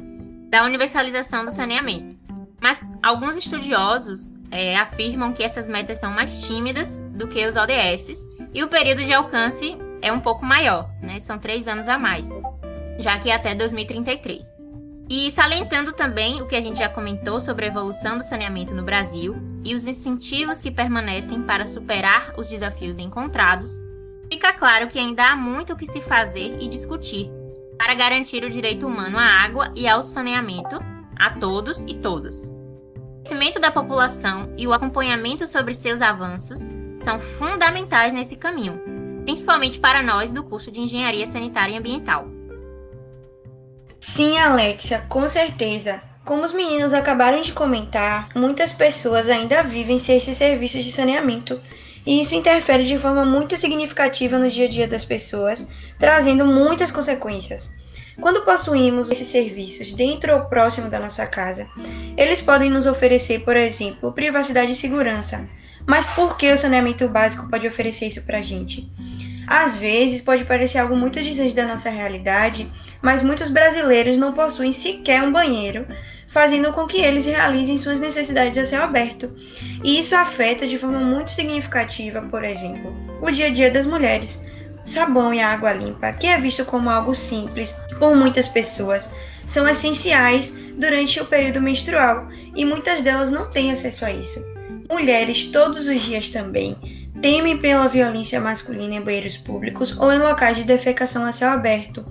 da 0.50 0.64
universalização 0.64 1.44
do 1.44 1.52
saneamento. 1.52 2.21
Mas 2.62 2.80
alguns 3.02 3.36
estudiosos 3.36 4.36
é, 4.52 4.78
afirmam 4.78 5.34
que 5.34 5.44
essas 5.44 5.68
metas 5.68 6.00
são 6.00 6.12
mais 6.12 6.44
tímidas 6.44 7.02
do 7.14 7.28
que 7.28 7.46
os 7.48 7.56
ODS 7.56 8.30
e 8.54 8.64
o 8.64 8.68
período 8.68 9.04
de 9.04 9.12
alcance 9.12 9.76
é 10.00 10.12
um 10.12 10.20
pouco 10.20 10.46
maior, 10.46 10.88
né? 11.02 11.20
São 11.20 11.40
três 11.40 11.68
anos 11.68 11.88
a 11.88 11.98
mais, 11.98 12.30
já 13.00 13.18
que 13.18 13.32
é 13.32 13.36
até 13.36 13.56
2033. 13.56 14.62
E 15.10 15.30
salientando 15.32 15.92
também 15.92 16.42
o 16.42 16.48
que 16.48 16.56
a 16.56 16.62
gente 16.62 16.80
já 16.80 16.88
comentou 16.88 17.42
sobre 17.42 17.66
a 17.66 17.68
evolução 17.68 18.18
do 18.18 18.24
saneamento 18.24 18.74
no 18.74 18.84
Brasil 18.84 19.36
e 19.66 19.74
os 19.74 19.86
incentivos 19.86 20.62
que 20.62 20.72
permanecem 20.72 21.42
para 21.42 21.68
superar 21.68 22.34
os 22.38 22.48
desafios 22.48 22.98
encontrados, 22.98 23.82
fica 24.30 24.54
claro 24.54 24.88
que 24.88 25.00
ainda 25.00 25.32
há 25.32 25.36
muito 25.36 25.74
o 25.74 25.76
que 25.76 25.88
se 25.88 26.00
fazer 26.00 26.58
e 26.62 26.68
discutir 26.70 27.30
para 27.78 27.96
garantir 27.96 28.44
o 28.44 28.50
direito 28.50 28.86
humano 28.86 29.18
à 29.18 29.24
água 29.24 29.74
e 29.76 29.88
ao 29.88 30.04
saneamento 30.04 30.80
a 31.22 31.30
todos 31.30 31.84
e 31.84 31.94
todas. 31.94 32.50
O 32.96 33.24
crescimento 33.24 33.60
da 33.60 33.70
população 33.70 34.52
e 34.58 34.66
o 34.66 34.74
acompanhamento 34.74 35.46
sobre 35.46 35.76
seus 35.76 36.02
avanços 36.02 36.60
são 36.98 37.20
fundamentais 37.20 38.12
nesse 38.12 38.36
caminho, 38.36 38.82
principalmente 39.24 39.78
para 39.78 40.02
nós 40.02 40.32
do 40.32 40.44
curso 40.44 40.72
de 40.72 40.82
Engenharia 40.82 41.28
Sanitária 41.28 41.76
e 41.76 41.78
Ambiental. 41.78 42.28
Sim, 44.00 44.40
Alexia, 44.40 45.06
com 45.08 45.28
certeza. 45.28 46.02
Como 46.26 46.44
os 46.44 46.54
meninos 46.54 46.92
acabaram 46.92 47.42
de 47.42 47.54
comentar, 47.54 48.30
muitas 48.36 48.74
pessoas 48.74 49.30
ainda 49.30 49.62
vivem 49.62 50.00
sem 50.00 50.18
esses 50.18 50.36
serviços 50.36 50.84
de 50.84 50.92
saneamento, 50.92 51.62
e 52.04 52.20
isso 52.20 52.34
interfere 52.34 52.84
de 52.84 52.98
forma 52.98 53.24
muito 53.24 53.56
significativa 53.56 54.40
no 54.40 54.50
dia 54.50 54.66
a 54.66 54.70
dia 54.70 54.88
das 54.88 55.06
pessoas, 55.06 55.68
trazendo 56.00 56.46
muitas 56.46 56.92
consequências. 56.92 57.72
Quando 58.22 58.44
possuímos 58.44 59.10
esses 59.10 59.28
serviços 59.28 59.94
dentro 59.94 60.32
ou 60.36 60.42
próximo 60.42 60.92
da 60.92 61.00
nossa 61.00 61.26
casa, 61.26 61.68
eles 62.16 62.40
podem 62.40 62.70
nos 62.70 62.86
oferecer, 62.86 63.40
por 63.40 63.58
exemplo, 63.58 64.14
privacidade 64.14 64.72
e 64.72 64.76
segurança. 64.76 65.44
Mas 65.88 66.06
por 66.06 66.38
que 66.38 66.54
o 66.54 66.58
saneamento 66.58 67.08
básico 67.10 67.50
pode 67.50 67.68
oferecer 67.68 68.06
isso 68.06 68.24
para 68.24 68.38
a 68.38 68.42
gente? 68.42 68.88
Às 69.48 69.76
vezes 69.76 70.22
pode 70.22 70.46
parecer 70.46 70.78
algo 70.78 70.96
muito 70.96 71.20
distante 71.20 71.56
da 71.56 71.66
nossa 71.66 71.90
realidade, 71.90 72.72
mas 73.02 73.24
muitos 73.24 73.50
brasileiros 73.50 74.18
não 74.18 74.34
possuem 74.34 74.72
sequer 74.72 75.24
um 75.24 75.32
banheiro, 75.32 75.88
fazendo 76.28 76.72
com 76.72 76.86
que 76.86 77.02
eles 77.02 77.26
realizem 77.26 77.76
suas 77.76 78.00
necessidades 78.00 78.58
a 78.60 78.66
céu 78.66 78.84
aberto. 78.84 79.36
E 79.84 80.00
isso 80.00 80.16
afeta 80.16 80.68
de 80.68 80.78
forma 80.78 81.00
muito 81.00 81.32
significativa, 81.32 82.22
por 82.22 82.44
exemplo, 82.44 82.96
o 83.20 83.32
dia 83.32 83.48
a 83.48 83.50
dia 83.50 83.72
das 83.72 83.88
mulheres 83.88 84.40
sabão 84.84 85.34
e 85.34 85.40
água 85.40 85.74
limpa, 85.74 86.12
que 86.14 86.28
é 86.28 86.40
visto 86.40 86.66
como 86.66 86.90
algo 86.90 87.14
simples 87.14 87.78
por 88.00 88.16
muitas 88.16 88.48
pessoas, 88.48 89.10
são 89.46 89.68
essenciais 89.68 90.54
durante 90.78 91.20
o 91.20 91.26
período 91.26 91.62
menstrual 91.62 92.28
e 92.56 92.66
muitas 92.66 93.02
delas 93.02 93.30
não 93.30 93.50
têm 93.50 93.72
acesso 93.72 94.06
a 94.06 94.12
isso. 94.12 94.44
Mulheres 94.90 95.46
todos 95.46 95.88
os 95.88 96.02
dias 96.02 96.30
também 96.30 96.76
temem 97.22 97.58
pela 97.58 97.88
violência 97.88 98.42
masculina 98.42 98.96
em 98.96 99.02
banheiros 99.02 99.38
públicos 99.38 99.96
ou 99.98 100.12
em 100.12 100.18
locais 100.18 100.58
de 100.58 100.64
defecação 100.64 101.24
a 101.24 101.32
céu 101.32 101.50
aberto. 101.50 102.04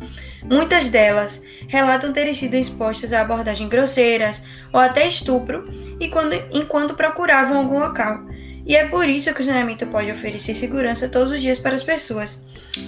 Muitas 0.44 0.88
delas 0.88 1.42
relatam 1.66 2.12
terem 2.12 2.32
sido 2.32 2.54
expostas 2.54 3.12
a 3.12 3.20
abordagens 3.20 3.68
grosseiras 3.68 4.42
ou 4.72 4.80
até 4.80 5.06
estupro 5.06 5.64
e 5.98 6.08
quando, 6.08 6.34
enquanto 6.52 6.94
procuravam 6.94 7.58
algum 7.58 7.80
local. 7.80 8.20
E 8.64 8.76
é 8.76 8.86
por 8.86 9.08
isso 9.08 9.34
que 9.34 9.40
o 9.40 9.44
saneamento 9.44 9.86
pode 9.86 10.10
oferecer 10.10 10.54
segurança 10.54 11.08
todos 11.08 11.32
os 11.32 11.40
dias 11.40 11.58
para 11.58 11.74
as 11.74 11.82
pessoas. 11.82 12.44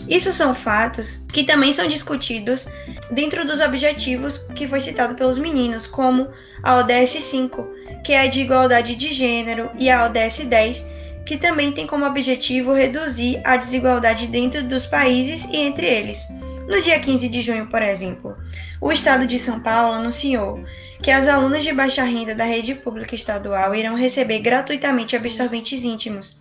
Isso 0.08 0.32
são 0.32 0.54
fatos 0.54 1.24
que 1.32 1.44
também 1.44 1.72
são 1.72 1.88
discutidos 1.88 2.68
dentro 3.10 3.44
dos 3.46 3.60
objetivos 3.60 4.38
que 4.54 4.66
foi 4.66 4.80
citado 4.80 5.14
pelos 5.14 5.38
meninos, 5.38 5.86
como 5.86 6.28
a 6.62 6.76
ODS 6.76 7.10
5, 7.10 7.66
que 8.04 8.12
é 8.12 8.20
a 8.20 8.26
de 8.26 8.40
igualdade 8.40 8.94
de 8.94 9.08
gênero, 9.08 9.70
e 9.78 9.90
a 9.90 10.06
ODS 10.06 10.44
10, 10.44 10.86
que 11.26 11.36
também 11.36 11.72
tem 11.72 11.86
como 11.86 12.04
objetivo 12.04 12.72
reduzir 12.72 13.40
a 13.44 13.56
desigualdade 13.56 14.26
dentro 14.26 14.62
dos 14.62 14.86
países 14.86 15.44
e 15.44 15.56
entre 15.56 15.86
eles. 15.86 16.26
No 16.68 16.80
dia 16.80 16.98
15 16.98 17.28
de 17.28 17.40
junho, 17.40 17.66
por 17.66 17.82
exemplo, 17.82 18.36
o 18.80 18.92
Estado 18.92 19.26
de 19.26 19.38
São 19.38 19.60
Paulo 19.60 19.94
anunciou 19.94 20.64
que 21.02 21.10
as 21.10 21.26
alunas 21.26 21.64
de 21.64 21.72
baixa 21.72 22.04
renda 22.04 22.34
da 22.34 22.44
rede 22.44 22.74
pública 22.74 23.14
estadual 23.14 23.74
irão 23.74 23.96
receber 23.96 24.38
gratuitamente 24.38 25.16
absorventes 25.16 25.84
íntimos. 25.84 26.38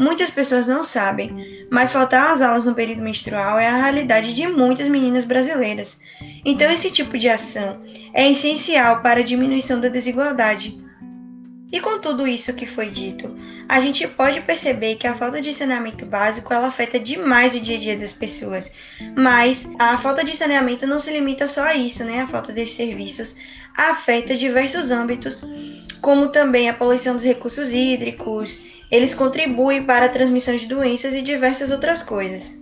Muitas 0.00 0.30
pessoas 0.30 0.66
não 0.66 0.82
sabem, 0.82 1.66
mas 1.70 1.92
faltar 1.92 2.32
às 2.32 2.40
aulas 2.40 2.64
no 2.64 2.74
período 2.74 3.02
menstrual 3.02 3.58
é 3.58 3.68
a 3.68 3.76
realidade 3.76 4.34
de 4.34 4.46
muitas 4.46 4.88
meninas 4.88 5.26
brasileiras. 5.26 6.00
Então, 6.42 6.72
esse 6.72 6.90
tipo 6.90 7.18
de 7.18 7.28
ação 7.28 7.82
é 8.14 8.30
essencial 8.30 9.02
para 9.02 9.20
a 9.20 9.22
diminuição 9.22 9.78
da 9.78 9.88
desigualdade. 9.88 10.82
E 11.70 11.80
com 11.80 12.00
tudo 12.00 12.26
isso 12.26 12.54
que 12.54 12.64
foi 12.64 12.88
dito, 12.88 13.36
a 13.68 13.78
gente 13.78 14.08
pode 14.08 14.40
perceber 14.40 14.94
que 14.94 15.06
a 15.06 15.12
falta 15.12 15.38
de 15.38 15.52
saneamento 15.52 16.06
básico 16.06 16.54
ela 16.54 16.68
afeta 16.68 16.98
demais 16.98 17.54
o 17.54 17.60
dia 17.60 17.76
a 17.76 17.80
dia 17.80 17.96
das 17.98 18.10
pessoas. 18.10 18.72
Mas 19.14 19.70
a 19.78 19.98
falta 19.98 20.24
de 20.24 20.34
saneamento 20.34 20.86
não 20.86 20.98
se 20.98 21.12
limita 21.12 21.46
só 21.46 21.64
a 21.64 21.74
isso, 21.74 22.04
né? 22.04 22.22
A 22.22 22.26
falta 22.26 22.54
desses 22.54 22.74
serviços 22.74 23.36
afeta 23.76 24.34
diversos 24.34 24.90
âmbitos, 24.90 25.44
como 26.00 26.28
também 26.28 26.70
a 26.70 26.74
poluição 26.74 27.14
dos 27.14 27.22
recursos 27.22 27.70
hídricos. 27.70 28.79
Eles 28.90 29.14
contribuem 29.14 29.84
para 29.84 30.06
a 30.06 30.08
transmissão 30.08 30.56
de 30.56 30.66
doenças 30.66 31.14
e 31.14 31.22
diversas 31.22 31.70
outras 31.70 32.02
coisas. 32.02 32.60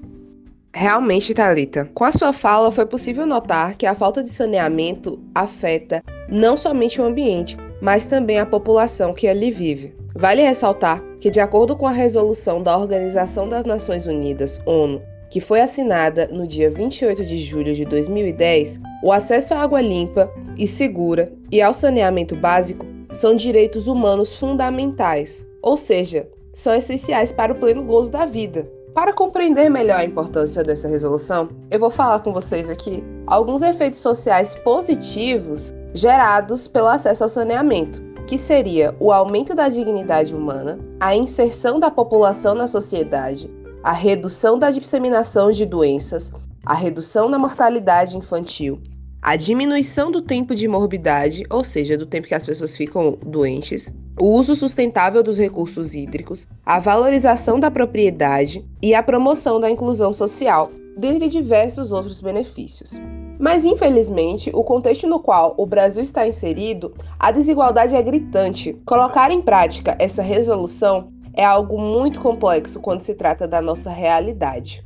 Realmente, 0.74 1.32
Talita, 1.32 1.90
com 1.94 2.04
a 2.04 2.12
sua 2.12 2.34
fala 2.34 2.70
foi 2.70 2.84
possível 2.84 3.24
notar 3.24 3.74
que 3.76 3.86
a 3.86 3.94
falta 3.94 4.22
de 4.22 4.28
saneamento 4.28 5.18
afeta 5.34 6.04
não 6.28 6.56
somente 6.56 7.00
o 7.00 7.04
ambiente, 7.04 7.56
mas 7.80 8.04
também 8.04 8.38
a 8.38 8.44
população 8.44 9.14
que 9.14 9.26
ali 9.26 9.50
vive. 9.50 9.94
Vale 10.14 10.42
ressaltar 10.42 11.02
que, 11.18 11.30
de 11.30 11.40
acordo 11.40 11.74
com 11.74 11.86
a 11.86 11.92
resolução 11.92 12.62
da 12.62 12.76
Organização 12.76 13.48
das 13.48 13.64
Nações 13.64 14.06
Unidas, 14.06 14.60
ONU, 14.66 15.00
que 15.30 15.40
foi 15.40 15.62
assinada 15.62 16.28
no 16.28 16.46
dia 16.46 16.70
28 16.70 17.24
de 17.24 17.38
julho 17.38 17.74
de 17.74 17.86
2010, 17.86 18.80
o 19.02 19.12
acesso 19.12 19.54
à 19.54 19.62
água 19.62 19.80
limpa 19.80 20.30
e 20.58 20.66
segura 20.66 21.32
e 21.50 21.62
ao 21.62 21.72
saneamento 21.72 22.36
básico 22.36 22.84
são 23.12 23.34
direitos 23.34 23.88
humanos 23.88 24.34
fundamentais, 24.34 25.46
ou 25.62 25.76
seja, 25.76 26.28
são 26.52 26.74
essenciais 26.74 27.32
para 27.32 27.52
o 27.52 27.56
pleno 27.56 27.84
gozo 27.84 28.10
da 28.10 28.26
vida. 28.26 28.68
Para 28.94 29.12
compreender 29.12 29.70
melhor 29.70 30.00
a 30.00 30.04
importância 30.04 30.64
dessa 30.64 30.88
resolução, 30.88 31.48
eu 31.70 31.78
vou 31.78 31.90
falar 31.90 32.18
com 32.20 32.32
vocês 32.32 32.68
aqui 32.68 33.04
alguns 33.26 33.62
efeitos 33.62 34.00
sociais 34.00 34.54
positivos 34.56 35.72
gerados 35.94 36.66
pelo 36.66 36.88
acesso 36.88 37.22
ao 37.22 37.28
saneamento, 37.28 38.02
que 38.26 38.36
seria 38.36 38.94
o 38.98 39.12
aumento 39.12 39.54
da 39.54 39.68
dignidade 39.68 40.34
humana, 40.34 40.78
a 40.98 41.14
inserção 41.14 41.78
da 41.78 41.90
população 41.90 42.54
na 42.54 42.66
sociedade, 42.66 43.50
a 43.82 43.92
redução 43.92 44.58
da 44.58 44.70
disseminação 44.70 45.50
de 45.50 45.64
doenças, 45.64 46.32
a 46.66 46.74
redução 46.74 47.30
da 47.30 47.38
mortalidade 47.38 48.16
infantil, 48.16 48.80
a 49.22 49.36
diminuição 49.36 50.10
do 50.10 50.22
tempo 50.22 50.54
de 50.54 50.68
morbidade, 50.68 51.44
ou 51.50 51.64
seja, 51.64 51.96
do 51.96 52.06
tempo 52.06 52.26
que 52.26 52.34
as 52.34 52.46
pessoas 52.46 52.76
ficam 52.76 53.18
doentes, 53.24 53.94
o 54.20 54.32
uso 54.32 54.56
sustentável 54.56 55.22
dos 55.22 55.38
recursos 55.38 55.94
hídricos, 55.94 56.46
a 56.64 56.78
valorização 56.78 57.60
da 57.60 57.70
propriedade 57.70 58.64
e 58.82 58.94
a 58.94 59.02
promoção 59.02 59.60
da 59.60 59.70
inclusão 59.70 60.12
social, 60.12 60.70
dentre 60.96 61.28
diversos 61.28 61.92
outros 61.92 62.20
benefícios. 62.20 62.92
Mas, 63.38 63.64
infelizmente, 63.64 64.50
o 64.52 64.64
contexto 64.64 65.06
no 65.06 65.20
qual 65.20 65.54
o 65.56 65.64
Brasil 65.64 66.02
está 66.02 66.26
inserido, 66.26 66.92
a 67.18 67.30
desigualdade 67.30 67.94
é 67.94 68.02
gritante. 68.02 68.76
Colocar 68.84 69.30
em 69.30 69.40
prática 69.40 69.96
essa 69.98 70.22
resolução 70.22 71.12
é 71.32 71.44
algo 71.44 71.80
muito 71.80 72.18
complexo 72.18 72.80
quando 72.80 73.02
se 73.02 73.14
trata 73.14 73.46
da 73.46 73.62
nossa 73.62 73.90
realidade. 73.90 74.84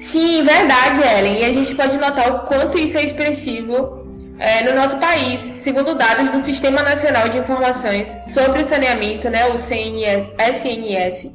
Sim, 0.00 0.42
verdade, 0.42 1.02
Ellen. 1.02 1.40
E 1.40 1.44
a 1.44 1.52
gente 1.52 1.74
pode 1.74 1.98
notar 1.98 2.34
o 2.34 2.46
quanto 2.46 2.78
isso 2.78 2.96
é 2.96 3.04
expressivo 3.04 3.95
é, 4.38 4.62
no 4.64 4.74
nosso 4.74 4.96
país. 4.98 5.52
Segundo 5.56 5.94
dados 5.94 6.30
do 6.30 6.38
Sistema 6.38 6.82
Nacional 6.82 7.28
de 7.28 7.38
Informações 7.38 8.16
sobre 8.28 8.62
o 8.62 8.64
Saneamento, 8.64 9.28
né, 9.28 9.46
o 9.46 9.54
SNS, 9.54 11.32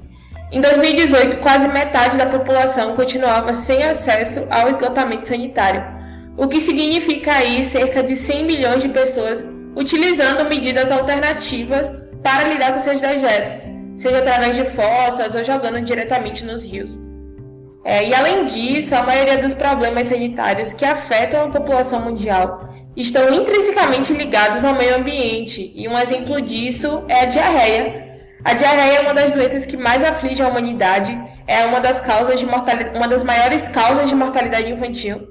em 0.52 0.60
2018, 0.60 1.38
quase 1.38 1.68
metade 1.68 2.18
da 2.18 2.26
população 2.26 2.96
continuava 2.96 3.54
sem 3.54 3.84
acesso 3.84 4.46
ao 4.50 4.70
esgotamento 4.70 5.28
sanitário 5.28 6.02
o 6.38 6.48
que 6.48 6.60
significa 6.60 7.34
aí 7.34 7.64
cerca 7.64 8.02
de 8.02 8.16
100 8.16 8.46
milhões 8.46 8.82
de 8.82 8.90
pessoas 8.90 9.46
utilizando 9.76 10.48
medidas 10.50 10.92
alternativas 10.92 11.92
para 12.24 12.48
lidar 12.48 12.74
com 12.74 12.80
seus 12.80 13.02
dejetos, 13.02 13.70
seja 13.98 14.20
através 14.20 14.56
de 14.56 14.66
fossas 14.66 15.36
ou 15.36 15.44
jogando 15.44 15.82
diretamente 15.82 16.44
nos 16.44 16.66
rios. 16.66 17.00
É, 17.84 18.08
e 18.08 18.14
além 18.14 18.46
disso, 18.46 18.96
a 18.96 19.04
maioria 19.04 19.38
dos 19.38 19.54
problemas 19.54 20.08
sanitários 20.08 20.72
que 20.72 20.86
afetam 20.86 21.46
a 21.46 21.50
população 21.50 22.02
mundial 22.02 22.71
estão 22.96 23.34
intrinsecamente 23.34 24.14
ligados 24.14 24.66
ao 24.66 24.76
meio 24.76 24.98
ambiente, 24.98 25.72
e 25.76 25.88
um 25.88 25.98
exemplo 25.98 26.42
disso 26.42 27.04
é 27.08 27.22
a 27.22 27.26
diarreia. 27.26 28.12
A 28.44 28.54
diarreia 28.54 28.98
é 28.98 29.02
uma 29.02 29.14
das 29.14 29.32
doenças 29.32 29.66
que 29.66 29.78
mais 29.78 30.04
aflige 30.04 30.42
a 30.42 30.48
humanidade, 30.48 31.18
é 31.48 31.64
uma 31.66 31.80
das, 31.80 32.00
causas 32.00 32.40
de 32.40 32.46
uma 32.46 33.08
das 33.08 33.24
maiores 33.24 33.70
causas 33.70 34.10
de 34.10 34.16
mortalidade 34.16 34.72
infantil 34.72 35.28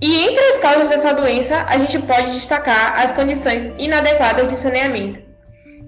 e 0.00 0.28
entre 0.28 0.40
as 0.40 0.58
causas 0.58 0.90
dessa 0.90 1.14
doença, 1.14 1.64
a 1.66 1.78
gente 1.78 1.98
pode 2.00 2.32
destacar 2.32 3.00
as 3.00 3.12
condições 3.12 3.72
inadequadas 3.78 4.48
de 4.48 4.58
saneamento. 4.58 5.20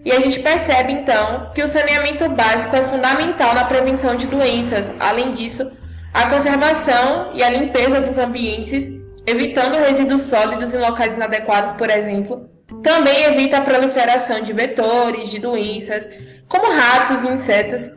E 0.03 0.11
a 0.11 0.19
gente 0.19 0.41
percebe 0.41 0.93
então 0.93 1.51
que 1.55 1.63
o 1.63 1.69
saneamento 1.69 2.27
básico 2.31 2.75
é 2.75 2.83
fundamental 2.83 3.55
na 3.55 3.67
prevenção 3.67 4.17
de 4.17 4.27
doenças. 4.27 4.91
Além 4.99 5.31
disso, 5.31 5.71
a 6.15 6.27
conservação 6.31 7.33
e 7.35 7.43
a 7.43 7.51
limpeza 7.51 8.01
dos 8.01 8.17
ambientes, 8.17 8.91
evitando 9.29 9.77
resíduos 9.77 10.23
sólidos 10.23 10.73
em 10.73 10.79
locais 10.79 11.15
inadequados, 11.15 11.73
por 11.73 11.91
exemplo, 11.91 12.49
também 12.83 13.25
evita 13.25 13.59
a 13.59 13.61
proliferação 13.61 14.41
de 14.41 14.53
vetores 14.53 15.29
de 15.29 15.39
doenças, 15.39 16.09
como 16.49 16.73
ratos 16.73 17.25
e 17.25 17.29
insetos, 17.29 17.91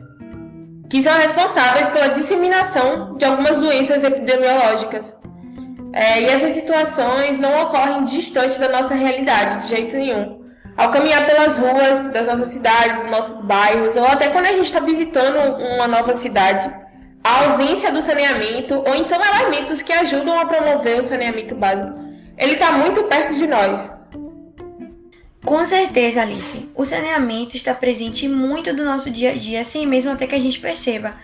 que 0.90 1.02
são 1.02 1.12
responsáveis 1.16 1.86
pela 1.88 2.08
disseminação 2.08 3.16
de 3.16 3.24
algumas 3.24 3.56
doenças 3.56 4.04
epidemiológicas. 4.04 5.16
É, 5.94 6.20
e 6.20 6.26
essas 6.26 6.52
situações 6.52 7.38
não 7.38 7.62
ocorrem 7.62 8.04
distante 8.04 8.58
da 8.58 8.68
nossa 8.68 8.94
realidade, 8.94 9.62
de 9.62 9.68
jeito 9.68 9.96
nenhum. 9.96 10.42
Ao 10.76 10.90
caminhar 10.90 11.26
pelas 11.26 11.56
ruas 11.58 12.12
das 12.12 12.26
nossas 12.26 12.48
cidades, 12.48 12.98
dos 12.98 13.10
nossos 13.10 13.40
bairros, 13.42 13.96
ou 13.96 14.06
até 14.06 14.28
quando 14.28 14.46
a 14.46 14.52
gente 14.52 14.64
está 14.64 14.80
visitando 14.80 15.36
uma 15.76 15.86
nova 15.86 16.12
cidade, 16.14 16.70
a 17.24 17.44
ausência 17.44 17.92
do 17.92 18.02
saneamento, 18.02 18.82
ou 18.86 18.94
então 18.94 19.20
elementos 19.22 19.80
que 19.80 19.92
ajudam 19.92 20.38
a 20.38 20.46
promover 20.46 20.98
o 20.98 21.02
saneamento 21.02 21.54
básico, 21.54 21.92
ele 22.36 22.54
está 22.54 22.72
muito 22.72 23.04
perto 23.04 23.34
de 23.34 23.46
nós. 23.46 23.92
Com 25.44 25.64
certeza, 25.64 26.22
Alice. 26.22 26.68
O 26.74 26.84
saneamento 26.84 27.56
está 27.56 27.74
presente 27.74 28.26
em 28.26 28.28
muito 28.28 28.72
do 28.72 28.84
nosso 28.84 29.10
dia 29.10 29.30
a 29.30 29.34
dia, 29.34 29.64
sem 29.64 29.86
mesmo 29.86 30.10
até 30.10 30.26
que 30.26 30.34
a 30.34 30.40
gente 30.40 30.60
perceba. 30.60 31.14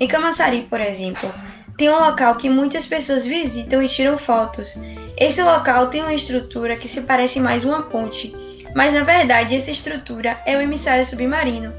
Em 0.00 0.06
Camaçari, 0.06 0.62
por 0.68 0.80
exemplo, 0.80 1.32
tem 1.76 1.88
um 1.88 1.98
local 1.98 2.36
que 2.36 2.50
muitas 2.50 2.86
pessoas 2.86 3.24
visitam 3.24 3.82
e 3.82 3.88
tiram 3.88 4.18
fotos. 4.18 4.76
Esse 5.16 5.42
local 5.42 5.86
tem 5.86 6.02
uma 6.02 6.14
estrutura 6.14 6.76
que 6.76 6.88
se 6.88 7.02
parece 7.02 7.38
mais 7.40 7.64
uma 7.64 7.82
ponte, 7.82 8.34
mas 8.74 8.92
na 8.92 9.02
verdade 9.02 9.54
essa 9.54 9.70
estrutura 9.70 10.40
é 10.44 10.56
o 10.56 10.60
emissário 10.60 11.06
submarino. 11.06 11.72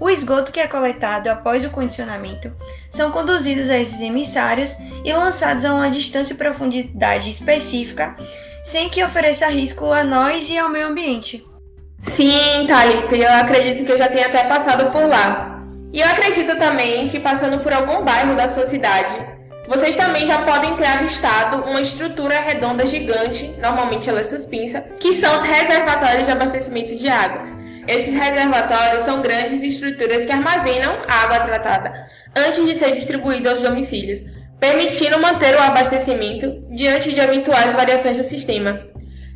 O 0.00 0.08
esgoto 0.08 0.52
que 0.52 0.60
é 0.60 0.68
coletado 0.68 1.28
após 1.28 1.64
o 1.64 1.70
condicionamento 1.70 2.52
são 2.88 3.10
conduzidos 3.10 3.68
a 3.68 3.78
esses 3.78 4.00
emissários 4.00 4.76
e 5.04 5.12
lançados 5.12 5.64
a 5.64 5.74
uma 5.74 5.90
distância 5.90 6.34
e 6.34 6.36
profundidade 6.36 7.28
específica, 7.28 8.16
sem 8.62 8.88
que 8.88 9.02
ofereça 9.02 9.46
risco 9.48 9.92
a 9.92 10.04
nós 10.04 10.48
e 10.48 10.56
ao 10.56 10.68
meio 10.68 10.88
ambiente. 10.88 11.44
Sim, 12.02 12.66
Thalita, 12.66 13.16
eu 13.16 13.32
acredito 13.32 13.84
que 13.84 13.90
eu 13.90 13.98
já 13.98 14.08
tenha 14.08 14.26
até 14.26 14.44
passado 14.44 14.90
por 14.92 15.08
lá. 15.08 15.62
E 15.92 16.00
eu 16.00 16.06
acredito 16.06 16.56
também 16.56 17.08
que 17.08 17.18
passando 17.18 17.58
por 17.60 17.72
algum 17.72 18.04
bairro 18.04 18.36
da 18.36 18.46
sua 18.46 18.66
cidade, 18.66 19.16
vocês 19.66 19.96
também 19.96 20.26
já 20.26 20.42
podem 20.42 20.76
ter 20.76 20.86
avistado 20.86 21.64
uma 21.64 21.80
estrutura 21.80 22.40
redonda 22.40 22.86
gigante, 22.86 23.54
normalmente 23.60 24.08
ela 24.08 24.20
é 24.20 24.24
suspensa, 24.24 24.80
que 24.98 25.12
são 25.12 25.36
os 25.36 25.44
reservatórios 25.44 26.24
de 26.24 26.30
abastecimento 26.30 26.94
de 26.94 27.08
água. 27.08 27.57
Esses 27.88 28.14
reservatórios 28.14 29.06
são 29.06 29.22
grandes 29.22 29.62
estruturas 29.62 30.26
que 30.26 30.32
armazenam 30.32 30.94
a 31.08 31.22
água 31.22 31.40
tratada 31.40 32.06
antes 32.36 32.62
de 32.62 32.74
ser 32.74 32.92
distribuída 32.92 33.50
aos 33.50 33.62
domicílios, 33.62 34.22
permitindo 34.60 35.18
manter 35.18 35.56
o 35.56 35.62
abastecimento 35.62 36.66
diante 36.68 37.14
de 37.14 37.18
eventuais 37.18 37.72
variações 37.72 38.18
do 38.18 38.24
sistema. 38.24 38.78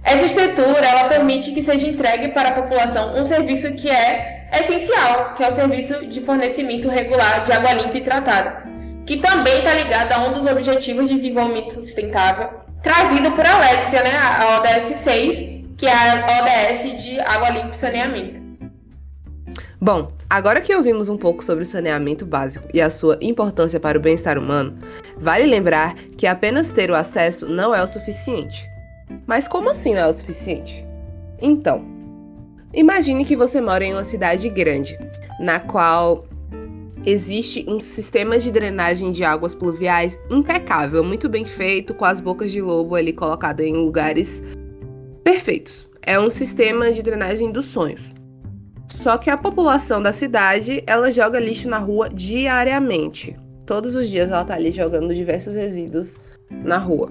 Essa 0.05 0.27
estrutura 0.27 0.85
ela 0.85 1.09
permite 1.09 1.53
que 1.53 1.63
seja 1.63 1.87
entregue 1.87 2.29
para 2.29 2.51
a 2.51 2.53
população 2.53 3.19
um 3.19 3.25
serviço 3.25 3.73
que 3.73 3.89
é 3.89 4.51
essencial, 4.53 5.33
que 5.35 5.43
é 5.43 5.49
o 5.49 5.53
serviço 5.53 6.05
de 6.05 6.21
fornecimento 6.21 6.91
regular 6.91 7.43
de 7.45 7.53
água 7.53 7.73
limpa 7.73 7.97
e 7.97 8.03
tratada, 8.03 8.65
que 9.07 9.17
também 9.17 9.59
está 9.59 9.73
ligado 9.73 10.13
a 10.13 10.29
um 10.29 10.33
dos 10.35 10.45
objetivos 10.45 11.09
de 11.09 11.15
desenvolvimento 11.15 11.73
sustentável, 11.73 12.51
trazido 12.83 13.33
por 13.33 13.47
Alexia, 13.47 14.03
né, 14.03 14.13
a 14.15 14.59
ODS 14.59 14.97
6, 14.99 15.37
que 15.79 15.87
é 15.87 15.93
a 15.93 16.43
ODS 16.43 17.03
de 17.03 17.19
água 17.21 17.49
limpa 17.49 17.71
e 17.71 17.77
saneamento. 17.77 18.42
Bom, 19.83 20.13
agora 20.31 20.61
que 20.61 20.73
ouvimos 20.73 21.09
um 21.09 21.17
pouco 21.17 21.43
sobre 21.43 21.65
o 21.65 21.67
saneamento 21.67 22.25
básico 22.25 22.69
e 22.73 22.81
a 22.81 22.89
sua 22.89 23.19
importância 23.21 23.81
para 23.81 23.99
o 23.99 24.01
bem-estar 24.01 24.39
humano, 24.39 24.79
vale 25.17 25.45
lembrar 25.45 25.97
que 26.17 26.25
apenas 26.25 26.71
ter 26.71 26.89
o 26.89 26.95
acesso 26.95 27.49
não 27.49 27.75
é 27.75 27.83
o 27.83 27.87
suficiente. 27.89 28.65
Mas 29.27 29.49
como 29.49 29.69
assim 29.69 29.95
não 29.95 30.03
é 30.03 30.07
o 30.07 30.13
suficiente? 30.13 30.87
Então, 31.41 31.85
imagine 32.73 33.25
que 33.25 33.35
você 33.35 33.61
mora 33.61 33.85
em 33.85 33.93
uma 33.93 34.05
cidade 34.05 34.49
grande, 34.49 34.97
na 35.41 35.59
qual 35.59 36.27
existe 37.05 37.67
um 37.69 37.81
sistema 37.81 38.39
de 38.39 38.53
drenagem 38.53 39.11
de 39.11 39.25
águas 39.25 39.53
pluviais 39.53 40.17
impecável, 40.31 41.03
muito 41.03 41.29
bem 41.29 41.45
feito, 41.45 41.93
com 41.93 42.05
as 42.05 42.21
bocas 42.21 42.53
de 42.53 42.63
lobo 42.63 42.95
ali 42.95 43.13
colocadas 43.13 43.67
em 43.67 43.75
lugares 43.75 44.41
perfeitos. 45.25 45.91
É 46.03 46.21
um 46.21 46.31
sistema 46.31 46.93
de 46.93 47.03
drenagem 47.03 47.51
dos 47.51 47.67
sonhos. 47.67 48.12
Só 48.93 49.17
que 49.17 49.31
a 49.31 49.39
população 49.39 50.03
da 50.03 50.13
cidade, 50.13 50.83
ela 50.87 51.11
joga 51.11 51.41
lixo 51.41 51.69
na 51.69 51.79
rua 51.79 52.09
diariamente. 52.11 53.35
Todos 53.67 53.95
os 53.95 54.09
dias 54.09 54.31
ela 54.31 54.45
tá 54.45 54.55
ali 54.55 54.71
jogando 54.71 55.15
diversos 55.15 55.55
resíduos 55.55 56.15
na 56.51 56.79
rua. 56.79 57.11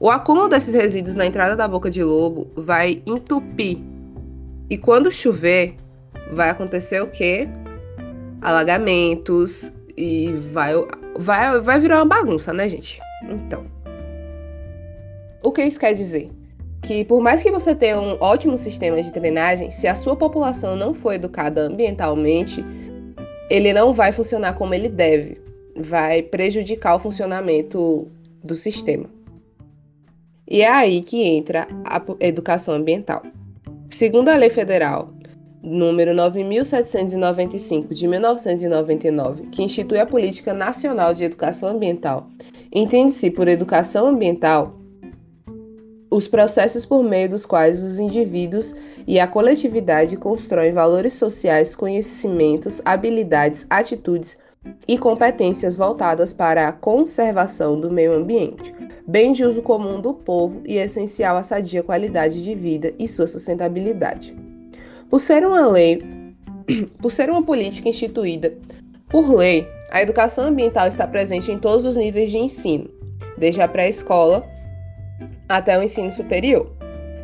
O 0.00 0.08
acúmulo 0.10 0.48
desses 0.48 0.72
resíduos 0.72 1.16
na 1.16 1.26
entrada 1.26 1.56
da 1.56 1.66
boca 1.66 1.90
de 1.90 2.02
lobo 2.02 2.46
vai 2.56 3.02
entupir. 3.04 3.78
E 4.70 4.78
quando 4.78 5.10
chover, 5.10 5.74
vai 6.32 6.50
acontecer 6.50 7.02
o 7.02 7.08
quê? 7.08 7.48
Alagamentos 8.40 9.72
e 9.96 10.32
vai, 10.52 10.72
vai, 11.18 11.60
vai 11.60 11.80
virar 11.80 11.96
uma 11.96 12.06
bagunça, 12.06 12.52
né, 12.52 12.68
gente? 12.68 13.00
Então, 13.28 13.66
o 15.42 15.52
que 15.52 15.62
isso 15.62 15.80
quer 15.80 15.94
dizer? 15.94 16.30
Que 16.84 17.04
por 17.04 17.20
mais 17.20 17.42
que 17.42 17.50
você 17.50 17.74
tenha 17.74 17.98
um 17.98 18.16
ótimo 18.20 18.56
sistema 18.58 19.02
de 19.02 19.10
drenagem, 19.10 19.70
se 19.70 19.86
a 19.88 19.94
sua 19.94 20.14
população 20.14 20.76
não 20.76 20.92
for 20.92 21.14
educada 21.14 21.62
ambientalmente, 21.62 22.64
ele 23.48 23.72
não 23.72 23.92
vai 23.92 24.12
funcionar 24.12 24.54
como 24.54 24.74
ele 24.74 24.88
deve, 24.88 25.40
vai 25.74 26.22
prejudicar 26.22 26.96
o 26.96 26.98
funcionamento 26.98 28.06
do 28.42 28.54
sistema. 28.54 29.06
E 30.46 30.60
é 30.60 30.68
aí 30.68 31.02
que 31.02 31.22
entra 31.22 31.66
a 31.84 32.02
educação 32.20 32.74
ambiental. 32.74 33.22
Segundo 33.88 34.28
a 34.28 34.36
Lei 34.36 34.50
Federal 34.50 35.08
número 35.62 36.12
9795 36.12 37.94
de 37.94 38.06
1999, 38.06 39.46
que 39.46 39.62
institui 39.62 39.98
a 39.98 40.04
Política 40.04 40.52
Nacional 40.52 41.14
de 41.14 41.24
Educação 41.24 41.70
Ambiental, 41.70 42.28
entende-se 42.70 43.30
por 43.30 43.48
educação 43.48 44.06
ambiental 44.08 44.83
os 46.14 46.28
processos 46.28 46.86
por 46.86 47.02
meio 47.02 47.28
dos 47.28 47.44
quais 47.44 47.82
os 47.82 47.98
indivíduos 47.98 48.72
e 49.04 49.18
a 49.18 49.26
coletividade 49.26 50.16
constroem 50.16 50.70
valores 50.70 51.14
sociais, 51.14 51.74
conhecimentos, 51.74 52.80
habilidades, 52.84 53.66
atitudes 53.68 54.38
e 54.86 54.96
competências 54.96 55.74
voltadas 55.74 56.32
para 56.32 56.68
a 56.68 56.72
conservação 56.72 57.80
do 57.80 57.90
meio 57.90 58.14
ambiente, 58.14 58.72
bem 59.04 59.32
de 59.32 59.44
uso 59.44 59.60
comum 59.60 60.00
do 60.00 60.14
povo 60.14 60.62
e 60.64 60.76
essencial 60.76 61.36
à 61.36 61.42
sadia 61.42 61.82
qualidade 61.82 62.44
de 62.44 62.54
vida 62.54 62.94
e 62.96 63.08
sua 63.08 63.26
sustentabilidade. 63.26 64.36
Por 65.10 65.18
ser 65.18 65.44
uma 65.44 65.66
lei, 65.66 65.98
por 67.02 67.10
ser 67.10 67.28
uma 67.28 67.42
política 67.42 67.88
instituída 67.88 68.56
por 69.08 69.34
lei, 69.34 69.66
a 69.90 70.00
educação 70.00 70.44
ambiental 70.44 70.86
está 70.86 71.08
presente 71.08 71.50
em 71.50 71.58
todos 71.58 71.84
os 71.84 71.96
níveis 71.96 72.30
de 72.30 72.38
ensino, 72.38 72.88
desde 73.36 73.60
a 73.60 73.66
pré-escola 73.66 74.53
até 75.48 75.78
o 75.78 75.82
ensino 75.82 76.12
superior. 76.12 76.70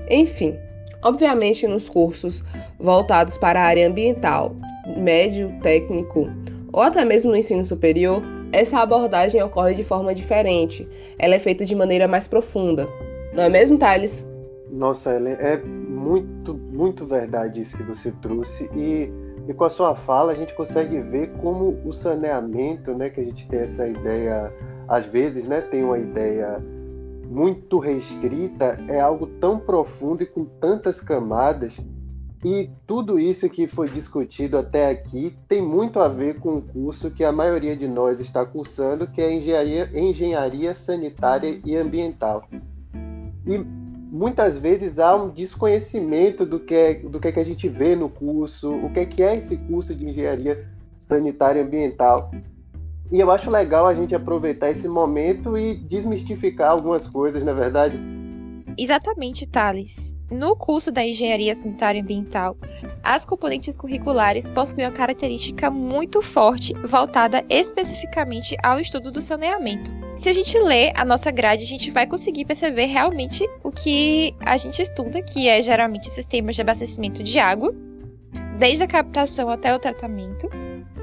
Enfim, 0.08 0.56
obviamente 1.02 1.66
nos 1.66 1.88
cursos 1.88 2.42
voltados 2.78 3.38
para 3.38 3.60
a 3.60 3.64
área 3.64 3.88
ambiental, 3.88 4.54
médio, 4.96 5.52
técnico 5.62 6.28
ou 6.72 6.82
até 6.82 7.04
mesmo 7.04 7.30
no 7.30 7.36
ensino 7.36 7.64
superior, 7.64 8.22
essa 8.52 8.78
abordagem 8.78 9.42
ocorre 9.42 9.74
de 9.74 9.84
forma 9.84 10.14
diferente. 10.14 10.88
Ela 11.18 11.34
é 11.34 11.38
feita 11.38 11.64
de 11.64 11.74
maneira 11.74 12.06
mais 12.06 12.26
profunda. 12.28 12.86
Não 13.32 13.44
é 13.44 13.48
mesmo, 13.48 13.78
Thales? 13.78 14.26
Nossa, 14.70 15.16
Ellen, 15.16 15.34
é 15.38 15.56
muito, 15.56 16.54
muito 16.54 17.04
verdade 17.04 17.60
isso 17.60 17.76
que 17.76 17.82
você 17.82 18.12
trouxe. 18.22 18.70
E, 18.74 19.10
e 19.48 19.54
com 19.54 19.64
a 19.64 19.70
sua 19.70 19.94
fala, 19.94 20.32
a 20.32 20.34
gente 20.34 20.54
consegue 20.54 21.00
ver 21.00 21.30
como 21.40 21.80
o 21.84 21.92
saneamento, 21.92 22.94
né, 22.94 23.10
que 23.10 23.20
a 23.20 23.24
gente 23.24 23.48
tem 23.48 23.60
essa 23.60 23.86
ideia, 23.86 24.52
às 24.88 25.06
vezes, 25.06 25.46
né, 25.46 25.60
tem 25.60 25.82
uma 25.82 25.98
ideia 25.98 26.62
muito 27.30 27.78
restrita 27.78 28.76
é 28.88 29.00
algo 29.00 29.28
tão 29.40 29.60
profundo 29.60 30.24
e 30.24 30.26
com 30.26 30.44
tantas 30.44 31.00
camadas. 31.00 31.78
E 32.44 32.70
tudo 32.86 33.20
isso 33.20 33.48
que 33.48 33.68
foi 33.68 33.88
discutido 33.88 34.58
até 34.58 34.90
aqui 34.90 35.36
tem 35.46 35.62
muito 35.62 36.00
a 36.00 36.08
ver 36.08 36.40
com 36.40 36.56
o 36.56 36.62
curso 36.62 37.10
que 37.10 37.22
a 37.22 37.30
maioria 37.30 37.76
de 37.76 37.86
nós 37.86 38.18
está 38.18 38.44
cursando, 38.44 39.06
que 39.06 39.20
é 39.20 39.32
engenharia, 39.32 39.88
engenharia 39.94 40.74
sanitária 40.74 41.60
e 41.64 41.76
ambiental. 41.76 42.48
E 43.46 43.58
muitas 43.58 44.58
vezes 44.58 44.98
há 44.98 45.14
um 45.14 45.28
desconhecimento 45.28 46.44
do 46.44 46.58
que 46.58 46.74
é, 46.74 46.94
do 46.94 47.20
que, 47.20 47.28
é 47.28 47.32
que 47.32 47.40
a 47.40 47.44
gente 47.44 47.68
vê 47.68 47.94
no 47.94 48.08
curso, 48.08 48.74
o 48.74 48.90
que 48.90 49.00
é, 49.00 49.06
que 49.06 49.22
é 49.22 49.36
esse 49.36 49.58
curso 49.58 49.94
de 49.94 50.08
engenharia 50.08 50.66
sanitária 51.06 51.60
e 51.60 51.62
ambiental. 51.62 52.32
E 53.12 53.18
eu 53.18 53.30
acho 53.30 53.50
legal 53.50 53.86
a 53.86 53.94
gente 53.94 54.14
aproveitar 54.14 54.70
esse 54.70 54.88
momento 54.88 55.58
e 55.58 55.74
desmistificar 55.74 56.70
algumas 56.70 57.08
coisas, 57.08 57.42
na 57.42 57.50
é 57.50 57.54
verdade. 57.54 57.98
Exatamente, 58.78 59.46
Thales. 59.46 60.20
No 60.30 60.54
curso 60.54 60.92
da 60.92 61.04
Engenharia 61.04 61.56
Sanitária 61.56 61.98
e 61.98 62.02
Ambiental, 62.02 62.56
as 63.02 63.24
componentes 63.24 63.76
curriculares 63.76 64.48
possuem 64.48 64.86
uma 64.86 64.92
característica 64.92 65.68
muito 65.68 66.22
forte 66.22 66.72
voltada 66.86 67.44
especificamente 67.50 68.56
ao 68.62 68.78
estudo 68.78 69.10
do 69.10 69.20
saneamento. 69.20 69.90
Se 70.16 70.28
a 70.28 70.32
gente 70.32 70.56
lê 70.56 70.92
a 70.94 71.04
nossa 71.04 71.32
grade, 71.32 71.64
a 71.64 71.66
gente 71.66 71.90
vai 71.90 72.06
conseguir 72.06 72.44
perceber 72.44 72.86
realmente 72.86 73.44
o 73.64 73.72
que 73.72 74.32
a 74.38 74.56
gente 74.56 74.80
estuda, 74.80 75.20
que 75.20 75.48
é 75.48 75.60
geralmente 75.60 76.08
sistemas 76.08 76.54
de 76.54 76.62
abastecimento 76.62 77.24
de 77.24 77.38
água, 77.40 77.74
desde 78.56 78.84
a 78.84 78.86
captação 78.86 79.50
até 79.50 79.74
o 79.74 79.80
tratamento, 79.80 80.48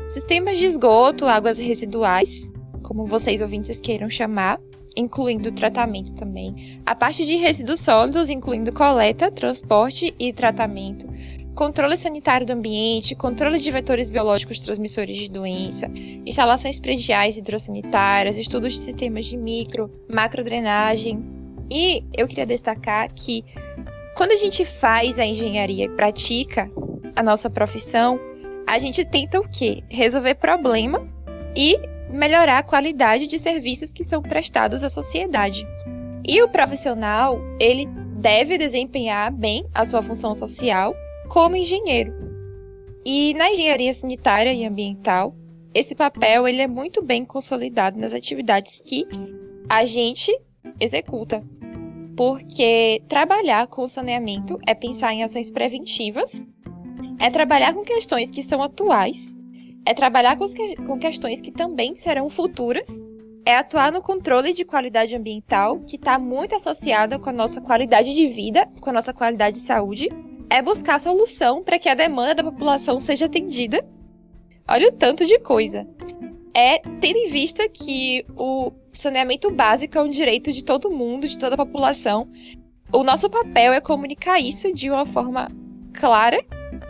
Sistemas 0.10 0.58
de 0.58 0.65
esgoto, 0.65 1.26
águas 1.26 1.58
residuais, 1.58 2.54
como 2.82 3.06
vocês 3.06 3.41
ouvintes 3.41 3.80
queiram 3.80 4.10
chamar, 4.10 4.60
incluindo 4.96 5.52
tratamento 5.52 6.15
também. 6.15 6.82
A 6.86 6.96
parte 6.96 7.26
de 7.26 7.36
resíduos 7.36 7.82
sólidos, 7.82 8.30
incluindo 8.30 8.72
coleta, 8.72 9.30
transporte 9.30 10.15
e 10.17 10.32
tratamento. 10.32 11.08
Controle 11.54 11.98
sanitário 11.98 12.48
do 12.48 12.54
ambiente, 12.54 13.15
controle 13.15 13.60
de 13.60 13.70
vetores 13.70 14.10
biológicos 14.10 14.60
transmissores 14.60 15.15
de 15.17 15.30
doença, 15.30 15.91
instalações 16.26 16.80
prediais 16.80 17.38
hidrossanitárias, 17.38 18.38
estudos 18.38 18.74
de 18.74 18.80
sistemas 18.80 19.26
de 19.26 19.36
micro, 19.36 19.89
macrodrenagem. 20.10 21.20
E 21.70 22.04
eu 22.15 22.28
queria 22.28 22.46
destacar 22.46 23.12
que 23.13 23.43
quando 24.15 24.32
a 24.32 24.36
gente 24.38 24.65
faz 24.65 25.20
a 25.20 25.26
engenharia 25.26 25.86
e 25.86 25.89
pratica 25.89 26.72
a 27.15 27.22
nossa 27.22 27.50
profissão, 27.50 28.20
a 28.67 28.77
gente 28.80 29.06
tenta 29.06 29.39
o 29.39 29.47
quê? 29.47 29.82
Resolver 29.89 30.36
problema 30.36 31.08
e 31.56 31.80
melhorar 32.10 32.60
a 32.60 32.63
qualidade 32.63 33.25
de 33.25 33.39
serviços 33.39 33.93
que 33.93 34.03
são 34.03 34.21
prestados 34.21 34.84
à 34.84 34.89
sociedade. 34.89 35.65
E 36.27 36.43
o 36.43 36.49
profissional, 36.49 37.39
ele 37.62 37.88
deve 38.19 38.58
desempenhar 38.58 39.32
bem 39.32 39.65
a 39.73 39.86
sua 39.86 40.03
função 40.03 40.36
social 40.36 40.93
como 41.30 41.56
engenheiro. 41.56 42.12
E 43.06 43.34
na 43.36 43.49
engenharia 43.49 43.93
sanitária 43.93 44.51
e 44.51 44.65
ambiental, 44.65 45.34
esse 45.73 45.95
papel 45.95 46.45
ele 46.45 46.62
é 46.62 46.67
muito 46.67 47.01
bem 47.01 47.23
consolidado 47.23 47.97
nas 47.97 48.13
atividades 48.13 48.82
que 48.84 49.06
a 49.69 49.86
gente 49.86 50.38
executa. 50.77 51.41
Porque 52.17 53.01
trabalhar 53.08 53.67
com 53.67 53.88
saneamento 53.88 54.60
é 54.67 54.73
pensar 54.73 55.13
em 55.13 55.23
ações 55.23 55.51
preventivas 55.51 56.49
é 57.19 57.30
trabalhar 57.30 57.73
com 57.73 57.82
questões 57.82 58.32
que 58.32 58.43
são 58.43 58.62
atuais, 58.62 59.36
é 59.86 59.93
trabalhar 59.93 60.38
com, 60.38 60.47
que, 60.47 60.75
com 60.75 60.99
questões 60.99 61.41
que 61.41 61.51
também 61.51 61.95
serão 61.95 62.30
futuras, 62.30 62.88
é 63.45 63.56
atuar 63.56 63.91
no 63.93 64.01
controle 64.01 64.53
de 64.53 64.65
qualidade 64.65 65.15
ambiental, 65.15 65.80
que 65.80 65.95
está 65.95 66.19
muito 66.19 66.53
associada 66.53 67.17
com 67.17 67.30
a 67.30 67.34
nossa 67.34 67.62
qualidade 67.62 68.13
de 68.13 68.27
vida, 68.27 68.67
com 68.82 68.89
a 68.89 68.93
nossa 68.93 69.13
qualidade 69.13 69.60
de 69.60 69.65
saúde, 69.65 70.10
é 70.49 70.62
buscar 70.62 70.99
solução 70.99 71.63
para 71.63 71.80
que 71.80 71.88
a 71.88 71.95
demanda 71.95 72.36
da 72.36 72.43
população 72.43 72.99
seja 72.99 73.25
atendida. 73.25 73.86
Olha 74.67 74.89
o 74.89 74.91
tanto 74.91 75.25
de 75.25 75.39
coisa. 75.39 75.88
É 76.53 76.80
tendo 76.99 77.17
em 77.17 77.30
vista 77.30 77.69
que 77.69 78.25
o 78.36 78.73
saneamento 78.91 79.49
básico 79.49 79.97
é 79.97 80.01
um 80.01 80.10
direito 80.10 80.51
de 80.51 80.63
todo 80.63 80.91
mundo, 80.91 81.27
de 81.27 81.38
toda 81.38 81.56
a 81.56 81.65
população. 81.65 82.27
O 82.91 83.03
nosso 83.03 83.30
papel 83.30 83.71
é 83.71 83.80
comunicar 83.80 84.39
isso 84.39 84.73
de 84.73 84.89
uma 84.89 85.06
forma 85.06 85.47
clara, 85.93 86.43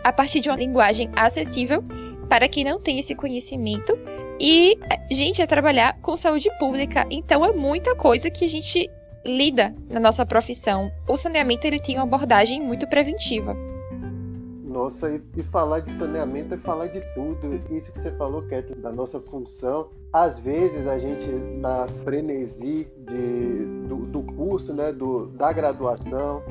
a 0.04 0.12
partir 0.12 0.40
de 0.40 0.48
uma 0.48 0.56
linguagem 0.56 1.10
acessível 1.16 1.82
para 2.28 2.48
quem 2.48 2.64
não 2.64 2.78
tem 2.78 2.98
esse 2.98 3.14
conhecimento. 3.14 3.98
E, 4.40 4.78
gente, 5.10 5.42
é 5.42 5.46
trabalhar 5.46 5.98
com 6.00 6.16
saúde 6.16 6.48
pública. 6.58 7.06
Então 7.10 7.44
é 7.44 7.52
muita 7.52 7.94
coisa 7.96 8.30
que 8.30 8.44
a 8.44 8.48
gente 8.48 8.90
lida 9.24 9.74
na 9.90 9.98
nossa 9.98 10.24
profissão. 10.24 10.90
O 11.08 11.16
saneamento 11.16 11.66
ele 11.66 11.80
tem 11.80 11.96
uma 11.96 12.04
abordagem 12.04 12.60
muito 12.60 12.86
preventiva. 12.86 13.52
Nossa, 14.64 15.10
e, 15.10 15.20
e, 15.36 15.42
falar 15.42 15.80
de 15.80 15.90
saneamento 15.90 16.54
é 16.54 16.58
falar 16.58 16.86
de 16.86 17.00
tudo. 17.14 17.60
Isso 17.70 17.90
que 17.92 18.00
você 18.00 18.12
falou, 18.12 18.42
Kathleen, 18.42 18.80
da 18.80 18.92
nossa 18.92 19.18
função. 19.18 19.88
Às 20.12 20.38
vezes 20.38 20.86
a 20.86 20.98
gente, 20.98 21.26
na 21.58 21.88
frenesi 22.04 22.86
de, 22.98 23.64
do, 23.88 23.96
do 24.06 24.22
curso, 24.34 24.72
né, 24.72 24.92
do, 24.92 25.26
da 25.28 25.52
graduação, 25.52 26.42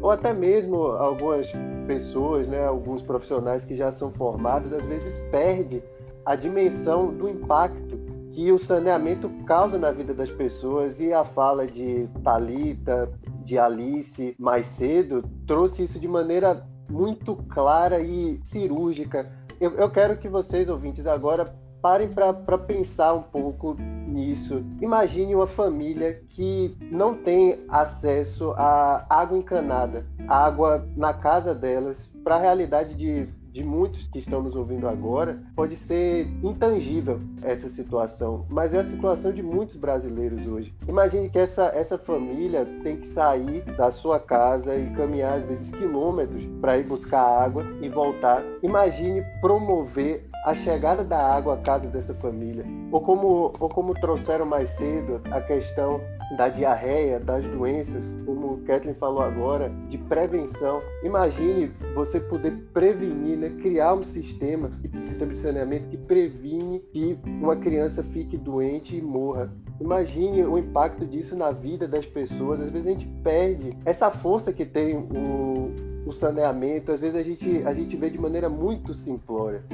ou 0.00 0.10
até 0.10 0.32
mesmo 0.32 0.76
algumas 0.76 1.50
pessoas, 1.86 2.46
né, 2.46 2.64
alguns 2.64 3.02
profissionais 3.02 3.64
que 3.64 3.74
já 3.74 3.90
são 3.90 4.10
formados, 4.10 4.72
às 4.72 4.84
vezes 4.84 5.18
perde 5.30 5.82
a 6.24 6.34
dimensão 6.34 7.14
do 7.14 7.28
impacto 7.28 7.98
que 8.32 8.52
o 8.52 8.58
saneamento 8.58 9.30
causa 9.46 9.78
na 9.78 9.90
vida 9.90 10.12
das 10.12 10.30
pessoas 10.30 11.00
e 11.00 11.12
a 11.12 11.24
fala 11.24 11.66
de 11.66 12.06
Talita, 12.22 13.10
de 13.44 13.58
Alice 13.58 14.34
mais 14.38 14.66
cedo 14.66 15.24
trouxe 15.46 15.84
isso 15.84 15.98
de 15.98 16.08
maneira 16.08 16.66
muito 16.90 17.36
clara 17.48 18.00
e 18.00 18.40
cirúrgica. 18.44 19.30
Eu, 19.60 19.72
eu 19.72 19.90
quero 19.90 20.18
que 20.18 20.28
vocês 20.28 20.68
ouvintes 20.68 21.06
agora 21.06 21.54
parem 21.80 22.08
para 22.08 22.58
pensar 22.58 23.14
um 23.14 23.22
pouco 23.22 23.76
nisso. 24.06 24.64
Imagine 24.80 25.34
uma 25.34 25.46
família 25.46 26.20
que 26.28 26.76
não 26.90 27.14
tem 27.14 27.64
acesso 27.68 28.52
a 28.56 29.06
água 29.08 29.38
encanada, 29.38 30.06
água 30.28 30.86
na 30.96 31.12
casa 31.14 31.54
delas, 31.54 32.10
para 32.24 32.36
a 32.36 32.40
realidade 32.40 32.94
de 32.94 33.28
de 33.56 33.64
muitos 33.64 34.06
que 34.08 34.18
estão 34.18 34.42
nos 34.42 34.54
ouvindo 34.54 34.86
agora, 34.86 35.42
pode 35.54 35.78
ser 35.78 36.28
intangível 36.42 37.18
essa 37.42 37.70
situação, 37.70 38.44
mas 38.50 38.74
é 38.74 38.80
a 38.80 38.84
situação 38.84 39.32
de 39.32 39.42
muitos 39.42 39.76
brasileiros 39.76 40.46
hoje. 40.46 40.74
Imagine 40.86 41.30
que 41.30 41.38
essa, 41.38 41.72
essa 41.74 41.96
família 41.96 42.66
tem 42.82 42.98
que 42.98 43.06
sair 43.06 43.62
da 43.78 43.90
sua 43.90 44.20
casa 44.20 44.76
e 44.76 44.90
caminhar 44.90 45.38
às 45.38 45.44
vezes 45.46 45.70
quilômetros 45.70 46.44
para 46.60 46.76
ir 46.76 46.84
buscar 46.84 47.22
água 47.22 47.64
e 47.80 47.88
voltar. 47.88 48.44
Imagine 48.62 49.24
promover 49.40 50.25
a 50.46 50.54
chegada 50.54 51.02
da 51.02 51.18
água 51.18 51.54
à 51.54 51.56
casa 51.56 51.88
dessa 51.88 52.14
família, 52.14 52.64
ou 52.92 53.00
como, 53.00 53.52
ou 53.58 53.68
como 53.68 53.92
trouxeram 53.94 54.46
mais 54.46 54.70
cedo 54.70 55.20
a 55.32 55.40
questão 55.40 56.00
da 56.36 56.48
diarreia, 56.48 57.18
das 57.18 57.44
doenças, 57.44 58.14
como 58.24 58.52
o 58.52 58.58
Kathleen 58.58 58.94
falou 58.94 59.22
agora, 59.22 59.72
de 59.88 59.98
prevenção. 59.98 60.80
Imagine 61.02 61.72
você 61.96 62.20
poder 62.20 62.52
prevenir, 62.72 63.36
né? 63.36 63.50
criar 63.60 63.94
um 63.94 64.04
sistema, 64.04 64.70
um 64.94 65.04
sistema 65.04 65.32
de 65.32 65.38
saneamento 65.38 65.88
que 65.88 65.96
previne 65.96 66.78
que 66.92 67.18
uma 67.26 67.56
criança 67.56 68.04
fique 68.04 68.36
doente 68.36 68.96
e 68.96 69.02
morra. 69.02 69.52
Imagine 69.80 70.44
o 70.44 70.56
impacto 70.56 71.04
disso 71.04 71.36
na 71.36 71.50
vida 71.50 71.88
das 71.88 72.06
pessoas. 72.06 72.62
Às 72.62 72.70
vezes 72.70 72.86
a 72.86 72.90
gente 72.90 73.08
perde 73.24 73.70
essa 73.84 74.12
força 74.12 74.52
que 74.52 74.64
tem 74.64 74.96
o, 74.96 75.72
o 76.06 76.12
saneamento, 76.12 76.92
às 76.92 77.00
vezes 77.00 77.16
a 77.16 77.22
gente, 77.22 77.62
a 77.64 77.74
gente 77.74 77.96
vê 77.96 78.08
de 78.08 78.18
maneira 78.18 78.48
muito 78.48 78.94
simplória. 78.94 79.64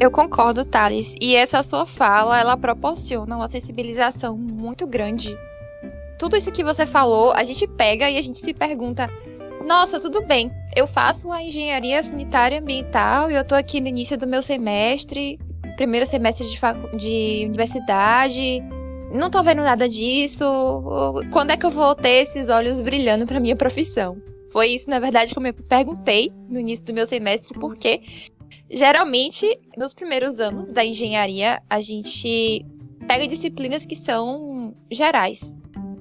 Eu 0.00 0.10
concordo, 0.10 0.64
Thales. 0.64 1.14
E 1.20 1.34
essa 1.34 1.62
sua 1.62 1.86
fala, 1.86 2.38
ela 2.38 2.56
proporciona 2.56 3.36
uma 3.36 3.48
sensibilização 3.48 4.36
muito 4.36 4.86
grande 4.86 5.36
tudo 6.18 6.36
isso 6.36 6.50
que 6.50 6.64
você 6.64 6.84
falou, 6.84 7.32
a 7.32 7.44
gente 7.44 7.66
pega 7.66 8.10
e 8.10 8.18
a 8.18 8.22
gente 8.22 8.40
se 8.40 8.52
pergunta: 8.52 9.08
nossa, 9.64 10.00
tudo 10.00 10.26
bem, 10.26 10.50
eu 10.74 10.86
faço 10.86 11.30
a 11.30 11.42
engenharia 11.42 12.02
sanitária 12.02 12.58
ambiental 12.58 13.30
e 13.30 13.34
eu 13.34 13.44
tô 13.44 13.54
aqui 13.54 13.80
no 13.80 13.86
início 13.86 14.18
do 14.18 14.26
meu 14.26 14.42
semestre, 14.42 15.38
primeiro 15.76 16.04
semestre 16.04 16.44
de, 16.46 16.58
de 16.98 17.46
universidade, 17.46 18.60
não 19.12 19.30
tô 19.30 19.42
vendo 19.42 19.62
nada 19.62 19.88
disso. 19.88 20.44
Quando 21.32 21.52
é 21.52 21.56
que 21.56 21.64
eu 21.64 21.70
vou 21.70 21.94
ter 21.94 22.22
esses 22.22 22.48
olhos 22.48 22.80
brilhando 22.80 23.24
para 23.24 23.40
minha 23.40 23.56
profissão? 23.56 24.16
Foi 24.50 24.68
isso, 24.68 24.90
na 24.90 24.98
verdade, 24.98 25.32
que 25.32 25.38
eu 25.38 25.42
me 25.42 25.52
perguntei 25.52 26.32
no 26.48 26.58
início 26.58 26.84
do 26.84 26.94
meu 26.94 27.06
semestre, 27.06 27.56
porque 27.58 28.00
geralmente 28.70 29.58
nos 29.76 29.94
primeiros 29.94 30.40
anos 30.40 30.70
da 30.70 30.84
engenharia 30.84 31.62
a 31.68 31.80
gente 31.80 32.64
pega 33.06 33.26
disciplinas 33.26 33.86
que 33.86 33.96
são 33.96 34.74
gerais 34.90 35.56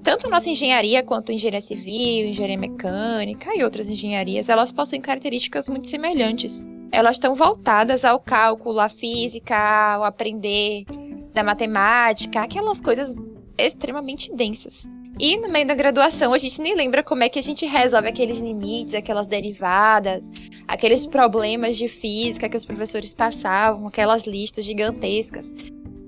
tanto 0.07 0.29
nossa 0.29 0.49
engenharia 0.49 1.03
quanto 1.03 1.33
engenharia 1.33 1.59
civil, 1.59 2.29
engenharia 2.29 2.57
mecânica 2.57 3.53
e 3.53 3.61
outras 3.61 3.89
engenharias, 3.89 4.47
elas 4.47 4.71
possuem 4.71 5.01
características 5.01 5.67
muito 5.67 5.87
semelhantes. 5.87 6.65
Elas 6.93 7.17
estão 7.17 7.35
voltadas 7.35 8.05
ao 8.05 8.17
cálculo, 8.17 8.79
à 8.79 8.87
física, 8.87 9.57
ao 9.57 10.05
aprender 10.05 10.85
da 11.33 11.43
matemática, 11.43 12.39
aquelas 12.39 12.79
coisas 12.79 13.17
extremamente 13.57 14.33
densas. 14.33 14.89
E 15.19 15.35
no 15.37 15.49
meio 15.49 15.65
da 15.65 15.73
graduação 15.73 16.31
a 16.33 16.37
gente 16.37 16.61
nem 16.61 16.75
lembra 16.75 17.03
como 17.03 17.23
é 17.23 17.29
que 17.29 17.39
a 17.39 17.43
gente 17.43 17.65
resolve 17.65 18.07
aqueles 18.07 18.37
limites, 18.37 18.93
aquelas 18.93 19.27
derivadas, 19.27 20.29
aqueles 20.67 21.07
problemas 21.07 21.75
de 21.75 21.87
física 21.87 22.47
que 22.47 22.57
os 22.57 22.65
professores 22.65 23.13
passavam, 23.13 23.87
aquelas 23.87 24.27
listas 24.27 24.63
gigantescas. 24.63 25.55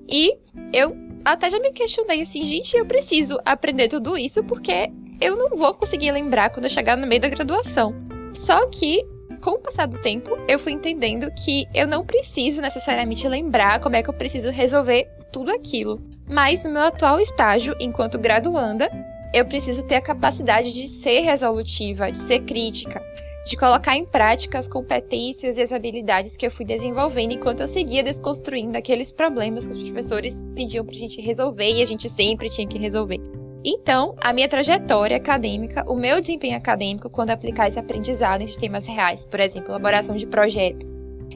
E 0.08 0.36
eu 0.72 0.96
até 1.24 1.50
já 1.50 1.58
me 1.58 1.72
questionei 1.72 2.22
assim, 2.22 2.46
gente, 2.46 2.76
eu 2.76 2.86
preciso 2.86 3.36
aprender 3.44 3.88
tudo 3.88 4.16
isso 4.16 4.44
porque 4.44 4.90
eu 5.20 5.36
não 5.36 5.56
vou 5.56 5.74
conseguir 5.74 6.12
lembrar 6.12 6.50
quando 6.50 6.64
eu 6.64 6.70
chegar 6.70 6.96
no 6.96 7.06
meio 7.06 7.20
da 7.20 7.28
graduação. 7.28 7.94
Só 8.32 8.66
que, 8.68 9.04
com 9.40 9.52
o 9.52 9.58
passar 9.58 9.86
do 9.86 10.00
tempo, 10.00 10.38
eu 10.48 10.58
fui 10.58 10.72
entendendo 10.72 11.30
que 11.44 11.66
eu 11.74 11.86
não 11.86 12.06
preciso 12.06 12.62
necessariamente 12.62 13.26
lembrar 13.28 13.80
como 13.80 13.96
é 13.96 14.02
que 14.02 14.08
eu 14.08 14.14
preciso 14.14 14.50
resolver 14.50 15.08
tudo 15.32 15.50
aquilo. 15.50 16.00
Mas 16.30 16.62
no 16.62 16.70
meu 16.70 16.82
atual 16.82 17.18
estágio, 17.18 17.74
enquanto 17.80 18.16
graduanda, 18.16 18.88
eu 19.34 19.44
preciso 19.44 19.84
ter 19.84 19.96
a 19.96 20.00
capacidade 20.00 20.72
de 20.72 20.88
ser 20.88 21.20
resolutiva, 21.22 22.12
de 22.12 22.20
ser 22.20 22.42
crítica, 22.42 23.02
de 23.44 23.56
colocar 23.56 23.96
em 23.96 24.04
prática 24.04 24.56
as 24.56 24.68
competências 24.68 25.58
e 25.58 25.62
as 25.62 25.72
habilidades 25.72 26.36
que 26.36 26.46
eu 26.46 26.50
fui 26.50 26.64
desenvolvendo 26.64 27.32
enquanto 27.32 27.60
eu 27.60 27.68
seguia 27.68 28.04
desconstruindo 28.04 28.78
aqueles 28.78 29.10
problemas 29.10 29.66
que 29.66 29.72
os 29.72 29.82
professores 29.82 30.46
pediam 30.54 30.84
pra 30.84 30.94
gente 30.94 31.20
resolver 31.20 31.68
e 31.68 31.82
a 31.82 31.86
gente 31.86 32.08
sempre 32.08 32.48
tinha 32.48 32.66
que 32.66 32.78
resolver. 32.78 33.20
Então, 33.64 34.14
a 34.24 34.32
minha 34.32 34.48
trajetória 34.48 35.16
acadêmica, 35.16 35.84
o 35.90 35.96
meu 35.96 36.20
desempenho 36.20 36.56
acadêmico 36.56 37.10
quando 37.10 37.30
aplicar 37.30 37.66
esse 37.66 37.78
aprendizado 37.78 38.42
em 38.42 38.46
sistemas 38.46 38.86
reais, 38.86 39.24
por 39.24 39.40
exemplo, 39.40 39.70
elaboração 39.70 40.14
de 40.14 40.26
projeto, 40.26 40.86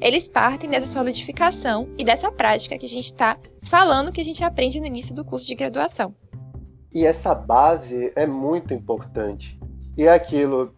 eles 0.04 0.28
partem 0.28 0.68
dessa 0.68 0.86
solidificação 0.86 1.88
e 1.96 2.04
dessa 2.04 2.30
prática 2.30 2.76
que 2.76 2.84
a 2.84 2.88
gente 2.88 3.06
está 3.06 3.38
falando 3.62 4.12
que 4.12 4.20
a 4.20 4.24
gente 4.24 4.44
aprende 4.44 4.78
no 4.78 4.84
início 4.84 5.14
do 5.14 5.24
curso 5.24 5.46
de 5.46 5.54
graduação. 5.54 6.14
E 6.92 7.06
essa 7.06 7.34
base 7.34 8.12
é 8.14 8.26
muito 8.26 8.74
importante. 8.74 9.58
E 9.96 10.04
é 10.04 10.12
aquilo, 10.12 10.74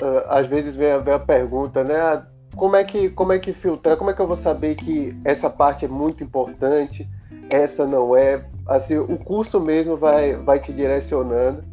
uh, 0.00 0.28
às 0.28 0.46
vezes 0.46 0.76
vem 0.76 0.92
a, 0.92 0.98
vem 0.98 1.12
a 1.12 1.18
pergunta, 1.18 1.82
né? 1.82 1.96
Ah, 1.96 2.24
como 2.54 2.76
é, 2.76 2.84
que, 2.84 3.10
como 3.10 3.32
é 3.32 3.38
que 3.40 3.52
filtrar? 3.52 3.96
Como 3.96 4.10
é 4.10 4.14
que 4.14 4.20
eu 4.20 4.28
vou 4.28 4.36
saber 4.36 4.76
que 4.76 5.18
essa 5.24 5.50
parte 5.50 5.84
é 5.84 5.88
muito 5.88 6.22
importante, 6.22 7.08
essa 7.50 7.84
não 7.84 8.16
é? 8.16 8.44
Assim, 8.64 8.96
o 8.96 9.18
curso 9.18 9.60
mesmo 9.60 9.96
vai, 9.96 10.36
vai 10.36 10.60
te 10.60 10.72
direcionando, 10.72 11.64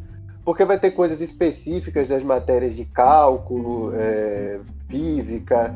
porque 0.44 0.64
vai 0.64 0.78
ter 0.78 0.90
coisas 0.90 1.20
específicas 1.20 2.08
das 2.08 2.24
matérias 2.24 2.74
de 2.74 2.84
cálculo, 2.84 3.92
é, 3.94 4.58
física, 4.88 5.72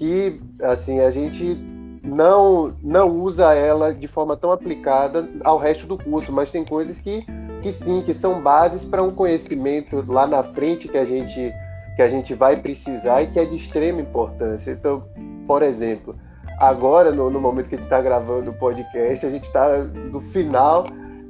que 0.00 0.40
assim 0.62 1.00
a 1.00 1.10
gente 1.10 1.58
não 2.02 2.74
não 2.82 3.10
usa 3.20 3.52
ela 3.52 3.92
de 3.92 4.08
forma 4.08 4.34
tão 4.34 4.50
aplicada 4.50 5.28
ao 5.44 5.58
resto 5.58 5.86
do 5.86 5.98
curso, 5.98 6.32
mas 6.32 6.50
tem 6.50 6.64
coisas 6.64 6.98
que, 6.98 7.22
que 7.60 7.70
sim, 7.70 8.00
que 8.00 8.14
são 8.14 8.40
bases 8.40 8.82
para 8.82 9.02
um 9.02 9.10
conhecimento 9.10 10.02
lá 10.08 10.26
na 10.26 10.42
frente 10.42 10.88
que 10.88 10.96
a 10.96 11.04
gente 11.04 11.52
que 11.96 12.00
a 12.00 12.08
gente 12.08 12.32
vai 12.32 12.56
precisar 12.56 13.20
e 13.20 13.26
que 13.26 13.38
é 13.38 13.44
de 13.44 13.56
extrema 13.56 14.00
importância. 14.00 14.70
Então, 14.70 15.04
por 15.46 15.62
exemplo, 15.62 16.16
agora, 16.58 17.10
no, 17.10 17.28
no 17.28 17.38
momento 17.38 17.68
que 17.68 17.74
a 17.74 17.78
gente 17.78 17.84
está 17.84 18.00
gravando 18.00 18.52
o 18.52 18.54
podcast, 18.54 19.26
a 19.26 19.30
gente 19.30 19.44
está 19.44 19.76
no 19.76 20.18
final 20.18 20.84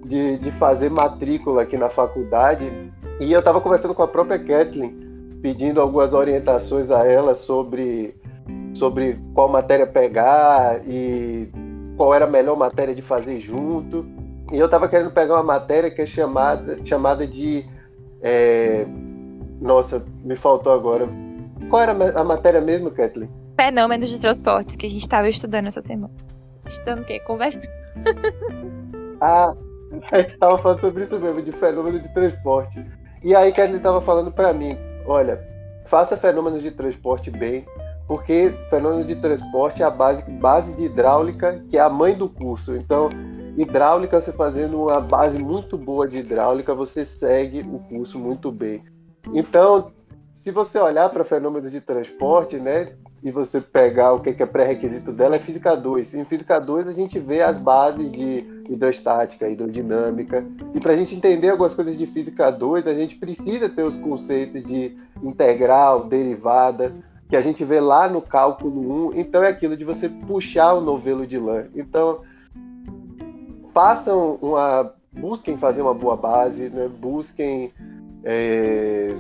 de, 0.07 0.39
de 0.39 0.53
fazer 0.53 0.89
matrícula 0.89 1.63
aqui 1.63 1.77
na 1.77 1.89
faculdade 1.89 2.71
e 3.19 3.33
eu 3.33 3.41
estava 3.41 3.61
conversando 3.61 3.95
com 3.95 4.05
a 4.05 4.09
própria 4.09 4.39
Kathleen, 4.39 4.97
pedindo 5.43 5.81
algumas 5.81 6.15
orientações 6.15 6.93
a 6.93 7.05
ela 7.05 7.35
sobre, 7.35 8.15
sobre 8.75 9.19
qual 9.35 9.49
matéria 9.49 9.87
pegar 9.87 10.81
e 10.87 11.49
qual 11.97 12.15
era 12.15 12.25
a 12.25 12.31
melhor 12.31 12.57
matéria 12.57 12.95
de 12.95 13.03
fazer 13.03 13.39
junto. 13.41 14.07
E 14.53 14.59
eu 14.59 14.67
estava 14.67 14.89
querendo 14.89 15.11
pegar 15.11 15.35
uma 15.35 15.43
matéria 15.43 15.91
que 15.91 16.03
é 16.03 16.07
chamada, 16.07 16.77
chamada 16.85 17.27
de 17.27 17.65
é, 18.23 18.87
nossa, 19.61 20.05
me 20.25 20.37
faltou 20.37 20.73
agora. 20.73 21.09
Qual 21.69 21.83
era 21.83 21.93
a 22.19 22.25
matéria 22.25 22.61
mesmo, 22.61 22.91
Kathleen? 22.91 23.31
Fenômenos 23.57 24.09
de 24.09 24.21
transportes 24.21 24.77
que 24.77 24.87
a 24.87 24.89
gente 24.89 25.03
estava 25.03 25.29
estudando 25.29 25.67
essa 25.67 25.83
semana. 25.83 26.13
Estudando 26.67 27.03
o 27.03 27.05
quê? 27.05 27.21
Conversa. 27.21 27.61
ah, 29.21 29.55
a 30.11 30.19
gente 30.19 30.31
estava 30.31 30.57
falando 30.57 30.81
sobre 30.81 31.05
isso 31.05 31.19
mesmo, 31.21 31.43
de 31.43 31.53
fenômeno 31.53 31.99
de 31.99 32.13
transporte. 32.15 32.85
E 33.23 33.35
aí 33.35 33.53
Kathleen 33.53 33.77
estava 33.77 34.01
falando 34.01 34.33
para 34.33 34.53
mim, 34.53 34.71
olha, 35.05 35.47
faça 35.85 36.17
fenômenos 36.17 36.63
de 36.63 36.71
transporte 36.71 37.31
bem, 37.31 37.67
porque 38.11 38.53
fenômeno 38.69 39.05
de 39.05 39.15
transporte 39.15 39.85
é 39.85 39.87
a 39.87 39.91
base, 39.91 40.29
base 40.33 40.75
de 40.75 40.87
hidráulica, 40.87 41.65
que 41.71 41.79
é 41.79 41.81
a 41.81 41.89
mãe 41.89 42.13
do 42.13 42.29
curso. 42.29 42.75
Então, 42.75 43.09
hidráulica, 43.57 44.21
você 44.21 44.33
fazendo 44.33 44.83
uma 44.83 45.01
base 45.01 45.39
muito 45.39 45.79
boa 45.79 46.09
de 46.09 46.19
hidráulica, 46.19 46.75
você 46.75 47.05
segue 47.05 47.61
o 47.61 47.79
curso 47.79 48.19
muito 48.19 48.51
bem. 48.51 48.83
Então, 49.33 49.93
se 50.35 50.51
você 50.51 50.77
olhar 50.81 51.09
para 51.11 51.23
fenômenos 51.23 51.71
de 51.71 51.81
transporte, 51.81 52.57
né, 52.57 52.89
e 53.23 53.31
você 53.31 53.61
pegar 53.61 54.13
o 54.15 54.19
que 54.19 54.43
é 54.43 54.47
pré-requisito 54.47 55.13
dela, 55.13 55.37
é 55.37 55.39
física 55.39 55.77
2. 55.77 56.15
Em 56.15 56.25
física 56.25 56.59
2 56.59 56.89
a 56.89 56.93
gente 56.93 57.17
vê 57.21 57.43
as 57.43 57.59
bases 57.59 58.11
de 58.11 58.45
hidrostática, 58.69 59.49
hidrodinâmica. 59.49 60.45
E 60.75 60.81
para 60.81 60.95
a 60.95 60.97
gente 60.97 61.15
entender 61.15 61.51
algumas 61.51 61.75
coisas 61.75 61.97
de 61.97 62.09
física 62.09 62.51
2, 62.51 62.89
a 62.89 62.95
gente 62.95 63.17
precisa 63.17 63.69
ter 63.69 63.85
os 63.85 63.95
conceitos 63.95 64.65
de 64.65 64.97
integral, 65.23 66.07
derivada, 66.07 66.93
que 67.31 67.37
a 67.37 67.41
gente 67.41 67.65
vê 67.65 67.81
lá 67.81 68.09
no 68.09 68.21
cálculo 68.21 69.09
1. 69.11 69.21
Então 69.21 69.43
é 69.43 69.49
aquilo 69.49 69.77
de 69.77 69.85
você 69.85 70.09
puxar 70.09 70.75
o 70.75 70.81
novelo 70.81 71.27
de 71.27 71.39
lã. 71.39 71.67
Então, 71.75 72.23
façam 73.73 74.37
uma. 74.43 74.93
busquem 75.13 75.57
fazer 75.57 75.81
uma 75.81 75.95
boa 75.95 76.17
base, 76.17 76.69
né? 76.69 76.89
busquem. 76.89 77.73
É 78.23 79.15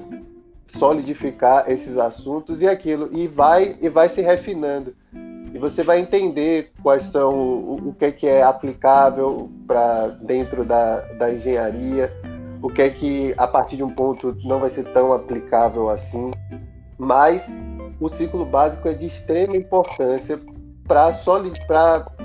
solidificar 0.75 1.71
esses 1.71 1.99
assuntos 1.99 2.63
e 2.63 2.69
aquilo 2.69 3.11
e 3.13 3.27
vai 3.27 3.77
e 3.81 3.89
vai 3.89 4.09
se 4.09 4.23
refinando 4.23 4.95
e 5.53 5.59
você 5.59 5.83
vai 5.83 5.99
entender 5.99 6.71
quais 6.83 7.05
são 7.05 7.29
o, 7.31 7.89
o 7.89 7.95
que 7.95 8.05
é 8.05 8.13
que 8.13 8.27
é 8.27 8.43
aplicável 8.43 9.51
para 9.67 10.09
dentro 10.23 10.65
da, 10.65 11.01
da 11.15 11.33
engenharia 11.33 12.13
o 12.63 12.69
que 12.69 12.83
é 12.83 12.91
que 12.91 13.35
a 13.37 13.49
partir 13.49 13.77
de 13.77 13.83
um 13.83 13.91
ponto 13.91 14.37
não 14.45 14.61
vai 14.61 14.71
ser 14.71 14.85
tão 14.93 15.13
aplicável 15.13 15.91
assim 15.91 16.31
mas 16.97 17.51
o 18.01 18.09
ciclo 18.09 18.45
básico 18.45 18.89
é 18.89 18.95
de 18.95 19.07
extrema 19.07 19.57
importância 19.57 20.41
para 20.87 21.13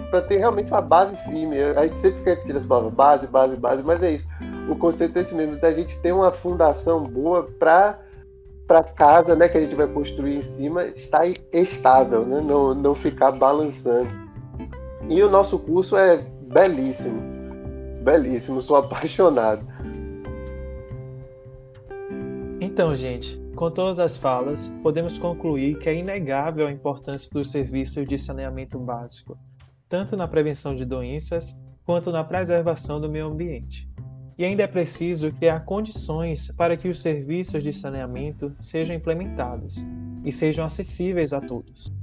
para 0.10 0.22
ter 0.22 0.38
realmente 0.38 0.72
uma 0.72 0.82
base 0.82 1.16
firme 1.18 1.62
a 1.62 1.84
gente 1.84 1.98
sempre 1.98 2.18
fica 2.20 2.30
repetindo 2.32 2.58
as 2.58 2.66
palavras 2.66 2.94
base 2.94 3.28
base 3.28 3.56
base 3.58 3.84
mas 3.84 4.02
é 4.02 4.12
isso 4.12 4.28
o 4.70 4.76
conceito 4.76 5.18
é 5.18 5.22
esse 5.22 5.36
mesmo 5.36 5.58
da 5.58 5.72
gente 5.72 6.00
ter 6.00 6.12
uma 6.12 6.32
fundação 6.32 7.04
boa 7.04 7.44
para 7.60 8.00
para 8.68 8.84
casa 8.84 9.36
né, 9.36 9.48
que 9.48 9.58
a 9.58 9.62
gente 9.62 9.76
vai 9.76 9.88
construir 9.88 10.38
em 10.38 10.42
cima 10.42 10.86
estar 10.88 11.28
estável, 11.54 12.26
né, 12.26 12.42
não, 12.42 12.74
não 12.74 12.96
ficar 12.96 13.32
balançando. 13.32 14.10
E 15.08 15.22
o 15.22 15.30
nosso 15.30 15.60
curso 15.60 15.96
é 15.96 16.18
belíssimo, 16.42 17.22
belíssimo, 18.04 18.62
sou 18.62 18.78
apaixonado. 18.78 19.64
Então, 22.60 22.96
gente, 22.96 23.40
com 23.56 23.72
todas 23.72 24.00
as 24.00 24.18
falas, 24.18 24.68
podemos 24.84 25.18
concluir 25.18 25.80
que 25.80 25.90
é 25.90 25.96
inegável 25.96 26.68
a 26.68 26.72
importância 26.72 27.32
dos 27.32 27.50
serviços 27.50 28.08
de 28.08 28.20
saneamento 28.20 28.78
básico, 28.78 29.38
tanto 29.88 30.16
na 30.16 30.28
prevenção 30.28 30.76
de 30.76 30.86
doenças 30.86 31.58
quanto 31.86 32.12
na 32.12 32.24
preservação 32.24 33.00
do 33.00 33.10
meio 33.10 33.28
ambiente 33.28 33.90
e 34.38 34.44
ainda 34.44 34.64
é 34.64 34.68
preciso 34.68 35.32
criar 35.32 35.62
condições 35.62 36.52
para 36.52 36.76
que 36.76 36.90
os 36.90 37.02
serviços 37.02 37.64
de 37.64 37.72
saneamento 37.72 38.54
sejam 38.60 38.96
implementados 38.96 39.86
e 40.24 40.32
sejam 40.32 40.66
acessíveis 40.66 41.32
a 41.32 41.40
todos. 41.40 41.94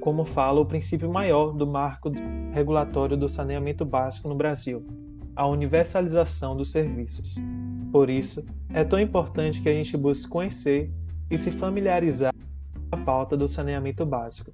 Como 0.00 0.24
fala 0.24 0.60
o 0.60 0.66
princípio 0.66 1.10
maior 1.10 1.52
do 1.52 1.66
marco 1.66 2.12
regulatório 2.52 3.16
do 3.16 3.28
saneamento 3.28 3.84
básico 3.84 4.28
no 4.28 4.34
Brasil, 4.34 4.86
a 5.34 5.46
universalização 5.46 6.56
dos 6.56 6.70
serviços. 6.70 7.36
Por 7.92 8.10
isso, 8.10 8.44
é 8.72 8.84
tão 8.84 9.00
importante 9.00 9.60
que 9.60 9.68
a 9.68 9.72
gente 9.72 9.96
busque 9.96 10.28
conhecer 10.28 10.90
e 11.30 11.38
se 11.38 11.50
familiarizar 11.50 12.32
com 12.32 12.96
a 12.96 13.04
pauta 13.04 13.36
do 13.36 13.48
saneamento 13.48 14.04
básico. 14.04 14.52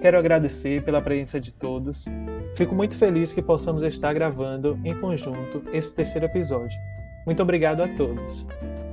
Quero 0.00 0.18
agradecer 0.18 0.82
pela 0.82 1.02
presença 1.02 1.40
de 1.40 1.52
todos 1.52 2.06
Fico 2.54 2.74
muito 2.74 2.96
feliz 2.96 3.32
que 3.32 3.40
possamos 3.40 3.82
estar 3.82 4.12
gravando 4.12 4.78
em 4.84 4.98
conjunto 5.00 5.62
esse 5.72 5.92
terceiro 5.92 6.26
episódio. 6.26 6.78
Muito 7.24 7.42
obrigado 7.42 7.82
a 7.82 7.88
todos. 7.88 8.44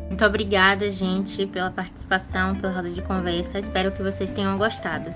Muito 0.08 0.24
obrigada, 0.24 0.90
gente, 0.90 1.46
pela 1.46 1.70
participação, 1.70 2.56
pela 2.56 2.74
roda 2.74 2.90
de 2.90 3.02
conversa. 3.02 3.60
Espero 3.60 3.92
que 3.92 4.02
vocês 4.02 4.32
tenham 4.32 4.58
gostado. 4.58 5.14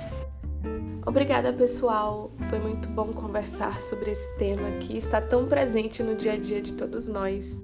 Obrigada, 1.05 1.53
pessoal. 1.53 2.31
Foi 2.49 2.59
muito 2.59 2.89
bom 2.89 3.07
conversar 3.07 3.79
sobre 3.81 4.11
esse 4.11 4.37
tema 4.37 4.69
que 4.79 4.97
está 4.97 5.21
tão 5.21 5.45
presente 5.45 6.03
no 6.03 6.15
dia 6.15 6.33
a 6.33 6.37
dia 6.37 6.61
de 6.61 6.73
todos 6.73 7.07
nós. 7.07 7.61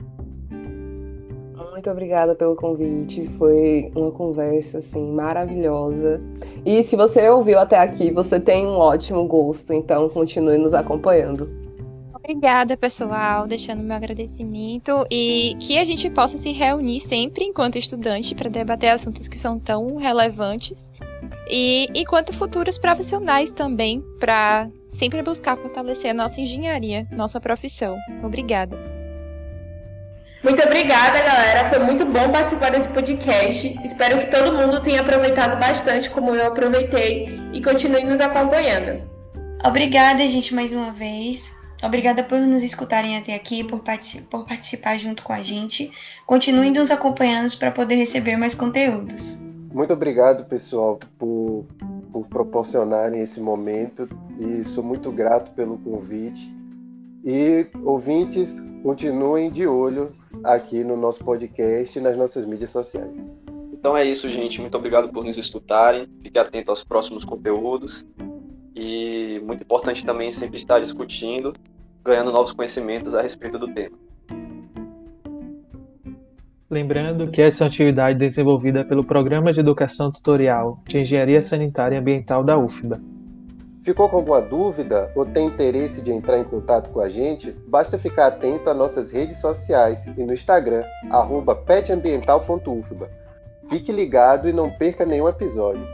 Muito 1.77 1.91
obrigada 1.91 2.33
pelo 2.33 2.55
convite. 2.55 3.29
Foi 3.37 3.91
uma 3.95 4.09
conversa 4.09 4.79
assim 4.79 5.11
maravilhosa. 5.11 6.19
E 6.65 6.81
se 6.81 6.95
você 6.95 7.29
ouviu 7.29 7.59
até 7.59 7.77
aqui, 7.77 8.09
você 8.09 8.39
tem 8.39 8.65
um 8.65 8.79
ótimo 8.79 9.23
gosto, 9.27 9.71
então 9.73 10.09
continue 10.09 10.57
nos 10.57 10.73
acompanhando. 10.73 11.47
Obrigada, 12.15 12.75
pessoal, 12.75 13.45
deixando 13.45 13.83
meu 13.83 13.95
agradecimento 13.95 15.05
e 15.11 15.55
que 15.59 15.77
a 15.77 15.83
gente 15.83 16.09
possa 16.09 16.35
se 16.35 16.51
reunir 16.51 16.99
sempre 16.99 17.45
enquanto 17.45 17.77
estudante 17.77 18.33
para 18.33 18.49
debater 18.49 18.89
assuntos 18.89 19.27
que 19.27 19.37
são 19.37 19.59
tão 19.59 19.97
relevantes 19.97 20.91
e 21.47 21.87
enquanto 21.93 22.33
futuros 22.33 22.79
profissionais 22.79 23.53
também, 23.53 24.03
para 24.19 24.67
sempre 24.87 25.21
buscar 25.21 25.55
fortalecer 25.55 26.09
a 26.09 26.15
nossa 26.15 26.41
engenharia, 26.41 27.07
nossa 27.11 27.39
profissão. 27.39 27.95
Obrigada. 28.23 28.96
Muito 30.47 30.63
obrigada, 30.63 31.21
galera. 31.21 31.67
Foi 31.67 31.79
muito 31.79 32.05
bom 32.05 32.31
participar 32.31 32.71
desse 32.71 32.87
podcast. 32.87 33.77
Espero 33.83 34.17
que 34.17 34.27
todo 34.27 34.57
mundo 34.57 34.81
tenha 34.81 35.01
aproveitado 35.01 35.59
bastante, 35.59 36.09
como 36.09 36.33
eu 36.33 36.47
aproveitei, 36.47 37.37
e 37.51 37.61
continue 37.61 38.05
nos 38.05 38.21
acompanhando. 38.21 39.03
Obrigada, 39.61 40.25
gente, 40.25 40.55
mais 40.55 40.71
uma 40.71 40.89
vez. 40.89 41.53
Obrigada 41.83 42.23
por 42.23 42.39
nos 42.39 42.63
escutarem 42.63 43.17
até 43.17 43.35
aqui, 43.35 43.61
por, 43.61 43.81
particip 43.81 44.23
por 44.29 44.45
participar 44.45 44.97
junto 44.97 45.21
com 45.21 45.33
a 45.33 45.43
gente. 45.43 45.91
Continuem 46.25 46.71
nos 46.71 46.91
acompanhando 46.91 47.53
para 47.57 47.69
poder 47.69 47.95
receber 47.95 48.37
mais 48.37 48.55
conteúdos. 48.55 49.37
Muito 49.73 49.91
obrigado, 49.91 50.45
pessoal, 50.45 50.97
por, 51.19 51.65
por 52.09 52.25
proporcionarem 52.27 53.21
esse 53.21 53.41
momento 53.41 54.07
e 54.39 54.63
sou 54.63 54.81
muito 54.81 55.11
grato 55.11 55.51
pelo 55.51 55.77
convite. 55.77 56.56
E 57.29 57.67
ouvintes, 57.83 58.65
continuem 58.81 59.51
de 59.51 59.67
olho 59.67 60.13
aqui 60.45 60.81
no 60.81 60.95
nosso 60.95 61.25
podcast 61.25 61.99
e 61.99 62.01
nas 62.01 62.15
nossas 62.15 62.45
mídias 62.45 62.69
sociais. 62.71 63.11
Então 63.73 63.97
é 63.97 64.05
isso, 64.05 64.31
gente. 64.31 64.61
Muito 64.61 64.77
obrigado 64.77 65.11
por 65.11 65.25
nos 65.25 65.37
escutarem. 65.37 66.07
Fique 66.23 66.39
atento 66.39 66.71
aos 66.71 66.85
próximos 66.85 67.25
conteúdos. 67.25 68.07
E 68.73 69.41
muito 69.45 69.61
importante 69.61 70.05
também 70.05 70.31
sempre 70.31 70.55
estar 70.55 70.79
discutindo, 70.79 71.51
ganhando 72.01 72.31
novos 72.31 72.53
conhecimentos 72.53 73.13
a 73.13 73.21
respeito 73.21 73.59
do 73.59 73.73
tema. 73.73 73.97
Lembrando 76.69 77.29
que 77.29 77.41
essa 77.41 77.61
é 77.61 77.65
uma 77.65 77.69
atividade 77.69 78.17
desenvolvida 78.17 78.85
pelo 78.85 79.05
Programa 79.05 79.51
de 79.51 79.59
Educação 79.59 80.13
Tutorial 80.13 80.81
de 80.87 80.99
Engenharia 80.99 81.41
Sanitária 81.41 81.97
e 81.97 81.99
Ambiental 81.99 82.41
da 82.41 82.57
UFBA 82.57 83.16
Ficou 83.87 84.09
com 84.09 84.17
alguma 84.17 84.41
dúvida 84.41 85.09
ou 85.15 85.25
tem 85.25 85.47
interesse 85.47 86.01
de 86.01 86.11
entrar 86.11 86.37
em 86.37 86.43
contato 86.43 86.89
com 86.89 86.99
a 86.99 87.07
gente? 87.07 87.53
Basta 87.65 87.97
ficar 87.97 88.27
atento 88.27 88.69
às 88.69 88.75
nossas 88.75 89.11
redes 89.11 89.39
sociais 89.39 90.05
e 90.07 90.23
no 90.25 90.33
Instagram, 90.33 90.83
petambiental.ufba. 91.65 93.09
Fique 93.69 93.93
ligado 93.93 94.49
e 94.49 94.51
não 94.51 94.69
perca 94.69 95.05
nenhum 95.05 95.29
episódio. 95.29 95.87